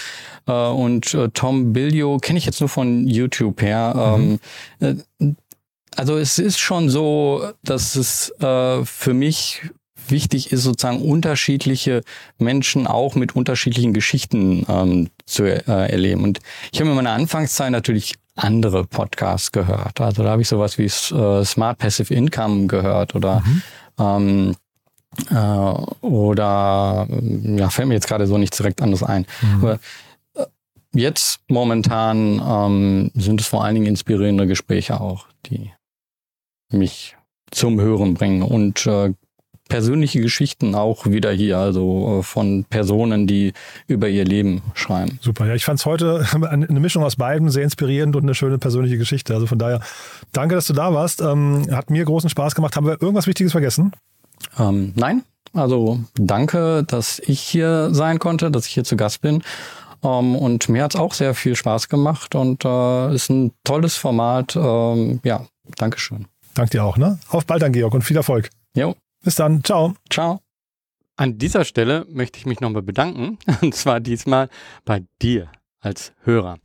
äh, 0.47 0.51
und 0.51 1.13
äh, 1.13 1.29
Tom 1.29 1.73
Billio 1.73 2.17
kenne 2.17 2.39
ich 2.39 2.45
jetzt 2.45 2.59
nur 2.59 2.69
von 2.69 3.07
YouTube 3.07 3.61
her. 3.61 4.17
Mhm. 4.17 4.39
Ähm, 4.81 4.99
äh, 5.19 5.33
also 5.95 6.17
es 6.17 6.39
ist 6.39 6.59
schon 6.59 6.89
so, 6.89 7.51
dass 7.63 7.95
es 7.95 8.29
äh, 8.39 8.83
für 8.85 9.13
mich 9.13 9.61
wichtig 10.07 10.51
ist, 10.51 10.63
sozusagen 10.63 11.01
unterschiedliche 11.01 12.01
Menschen 12.37 12.87
auch 12.87 13.15
mit 13.15 13.35
unterschiedlichen 13.35 13.93
Geschichten 13.93 14.65
ähm, 14.67 15.09
zu 15.25 15.43
äh, 15.43 15.61
erleben. 15.91 16.23
Und 16.23 16.39
ich 16.71 16.79
habe 16.79 16.89
in 16.89 16.95
meiner 16.95 17.11
Anfangszeit 17.11 17.71
natürlich 17.71 18.15
andere 18.43 18.85
Podcasts 18.85 19.51
gehört. 19.51 19.99
Also 20.01 20.23
da 20.23 20.29
habe 20.31 20.41
ich 20.41 20.47
sowas 20.47 20.77
wie 20.77 20.85
äh, 20.85 21.43
Smart 21.45 21.77
Passive 21.77 22.13
Income 22.13 22.67
gehört 22.67 23.15
oder 23.15 23.41
mhm. 23.41 23.61
ähm, 23.99 24.55
äh, 25.29 26.05
oder 26.05 27.07
ja, 27.09 27.69
fällt 27.69 27.87
mir 27.87 27.95
jetzt 27.95 28.07
gerade 28.07 28.27
so 28.27 28.37
nicht 28.37 28.57
direkt 28.57 28.81
anders 28.81 29.03
ein. 29.03 29.25
Mhm. 29.41 29.63
Aber 29.63 29.79
äh, 30.35 30.45
jetzt 30.93 31.39
momentan 31.47 32.41
ähm, 32.45 33.11
sind 33.15 33.41
es 33.41 33.47
vor 33.47 33.63
allen 33.63 33.75
Dingen 33.75 33.87
inspirierende 33.87 34.47
Gespräche 34.47 35.01
auch, 35.01 35.27
die 35.45 35.71
mich 36.71 37.17
zum 37.51 37.79
Hören 37.79 38.13
bringen 38.13 38.43
und 38.43 38.85
äh, 38.85 39.13
persönliche 39.69 40.19
Geschichten 40.19 40.75
auch 40.75 41.05
wieder 41.05 41.31
hier, 41.31 41.57
also 41.57 42.19
äh, 42.19 42.23
von 42.23 42.65
Personen, 42.65 43.27
die 43.27 43.53
über 43.87 44.09
ihr 44.09 44.25
Leben 44.25 44.61
schreiben. 44.73 45.19
Super, 45.21 45.45
ja, 45.45 45.55
ich 45.55 45.63
fand 45.63 45.79
es 45.79 45.85
heute 45.85 46.25
eine 46.49 46.79
Mischung 46.79 47.03
aus 47.03 47.15
beiden 47.15 47.49
sehr 47.49 47.63
inspirierend 47.63 48.15
und 48.17 48.23
eine 48.23 48.35
schöne 48.35 48.57
persönliche 48.57 48.97
Geschichte. 48.97 49.33
Also 49.33 49.45
von 49.47 49.59
daher, 49.59 49.79
danke, 50.33 50.55
dass 50.55 50.67
du 50.67 50.73
da 50.73 50.93
warst. 50.93 51.21
Ähm, 51.21 51.67
hat 51.71 51.89
mir 51.89 52.03
großen 52.03 52.29
Spaß 52.29 52.55
gemacht. 52.55 52.75
Haben 52.75 52.87
wir 52.87 53.01
irgendwas 53.01 53.27
Wichtiges 53.27 53.53
vergessen? 53.53 53.93
Ähm, 54.57 54.93
nein, 54.95 55.23
also 55.53 55.99
danke, 56.15 56.83
dass 56.83 57.19
ich 57.19 57.39
hier 57.39 57.93
sein 57.93 58.19
konnte, 58.19 58.51
dass 58.51 58.67
ich 58.67 58.73
hier 58.73 58.83
zu 58.83 58.97
Gast 58.97 59.21
bin. 59.21 59.43
Um, 60.01 60.09
ähm, 60.09 60.35
und 60.37 60.69
mir 60.69 60.83
hat 60.83 60.95
es 60.95 60.99
auch 60.99 61.13
sehr 61.13 61.33
viel 61.33 61.57
Spaß 61.57 61.89
gemacht 61.89 62.33
und 62.33 62.63
äh, 62.63 63.13
ist 63.13 63.29
ein 63.29 63.51
tolles 63.65 63.97
Format. 63.97 64.55
Ähm, 64.55 65.19
ja, 65.23 65.45
Dankeschön. 65.77 66.25
Dank 66.53 66.71
dir 66.71 66.83
auch, 66.83 66.97
ne? 66.97 67.19
Auf 67.29 67.45
bald 67.45 67.61
dann, 67.61 67.73
Georg, 67.73 67.93
und 67.93 68.01
viel 68.01 68.17
Erfolg. 68.17 68.49
Jo. 68.75 68.95
Bis 69.23 69.35
dann. 69.35 69.63
Ciao. 69.63 69.95
Ciao. 70.09 70.41
An 71.15 71.37
dieser 71.37 71.65
Stelle 71.65 72.05
möchte 72.09 72.39
ich 72.39 72.45
mich 72.45 72.61
nochmal 72.61 72.81
bedanken, 72.81 73.37
und 73.61 73.75
zwar 73.75 73.99
diesmal 73.99 74.49
bei 74.85 75.05
dir 75.21 75.51
als 75.81 76.13
Hörer. 76.23 76.59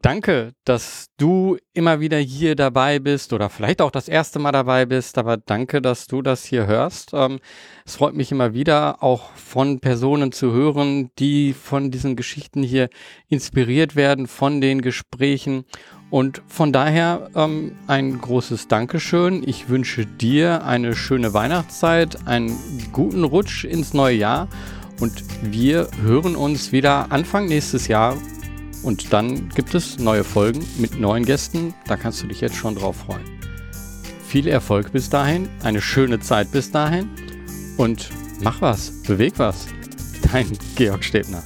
Danke, 0.00 0.52
dass 0.64 1.06
du 1.16 1.58
immer 1.74 1.98
wieder 1.98 2.18
hier 2.18 2.54
dabei 2.54 3.00
bist 3.00 3.32
oder 3.32 3.48
vielleicht 3.48 3.82
auch 3.82 3.90
das 3.90 4.06
erste 4.06 4.38
Mal 4.38 4.52
dabei 4.52 4.86
bist, 4.86 5.18
aber 5.18 5.36
danke, 5.36 5.82
dass 5.82 6.06
du 6.06 6.22
das 6.22 6.44
hier 6.44 6.68
hörst. 6.68 7.10
Ähm, 7.14 7.40
es 7.84 7.96
freut 7.96 8.14
mich 8.14 8.30
immer 8.30 8.54
wieder, 8.54 9.02
auch 9.02 9.32
von 9.32 9.80
Personen 9.80 10.30
zu 10.30 10.52
hören, 10.52 11.10
die 11.18 11.52
von 11.52 11.90
diesen 11.90 12.14
Geschichten 12.14 12.62
hier 12.62 12.90
inspiriert 13.28 13.96
werden, 13.96 14.28
von 14.28 14.60
den 14.60 14.82
Gesprächen. 14.82 15.64
Und 16.10 16.42
von 16.46 16.72
daher 16.72 17.30
ähm, 17.34 17.72
ein 17.86 18.18
großes 18.18 18.68
Dankeschön. 18.68 19.42
Ich 19.46 19.68
wünsche 19.68 20.06
dir 20.06 20.64
eine 20.64 20.96
schöne 20.96 21.34
Weihnachtszeit, 21.34 22.26
einen 22.26 22.58
guten 22.92 23.24
Rutsch 23.24 23.64
ins 23.64 23.92
neue 23.92 24.16
Jahr 24.16 24.48
und 25.00 25.22
wir 25.42 25.88
hören 26.02 26.34
uns 26.34 26.72
wieder 26.72 27.12
Anfang 27.12 27.46
nächstes 27.46 27.88
Jahr. 27.88 28.16
Und 28.82 29.12
dann 29.12 29.48
gibt 29.50 29.74
es 29.74 29.98
neue 29.98 30.24
Folgen 30.24 30.64
mit 30.78 30.98
neuen 30.98 31.24
Gästen. 31.24 31.74
Da 31.86 31.96
kannst 31.96 32.22
du 32.22 32.26
dich 32.26 32.40
jetzt 32.40 32.56
schon 32.56 32.76
drauf 32.76 32.96
freuen. 32.96 33.24
Viel 34.26 34.46
Erfolg 34.46 34.92
bis 34.92 35.10
dahin, 35.10 35.48
eine 35.62 35.80
schöne 35.80 36.20
Zeit 36.20 36.50
bis 36.52 36.70
dahin 36.70 37.08
und 37.76 38.10
mach 38.42 38.60
was, 38.60 39.02
beweg 39.02 39.34
was. 39.36 39.66
Dein 40.32 40.46
Georg 40.76 41.02
Stebner. 41.04 41.42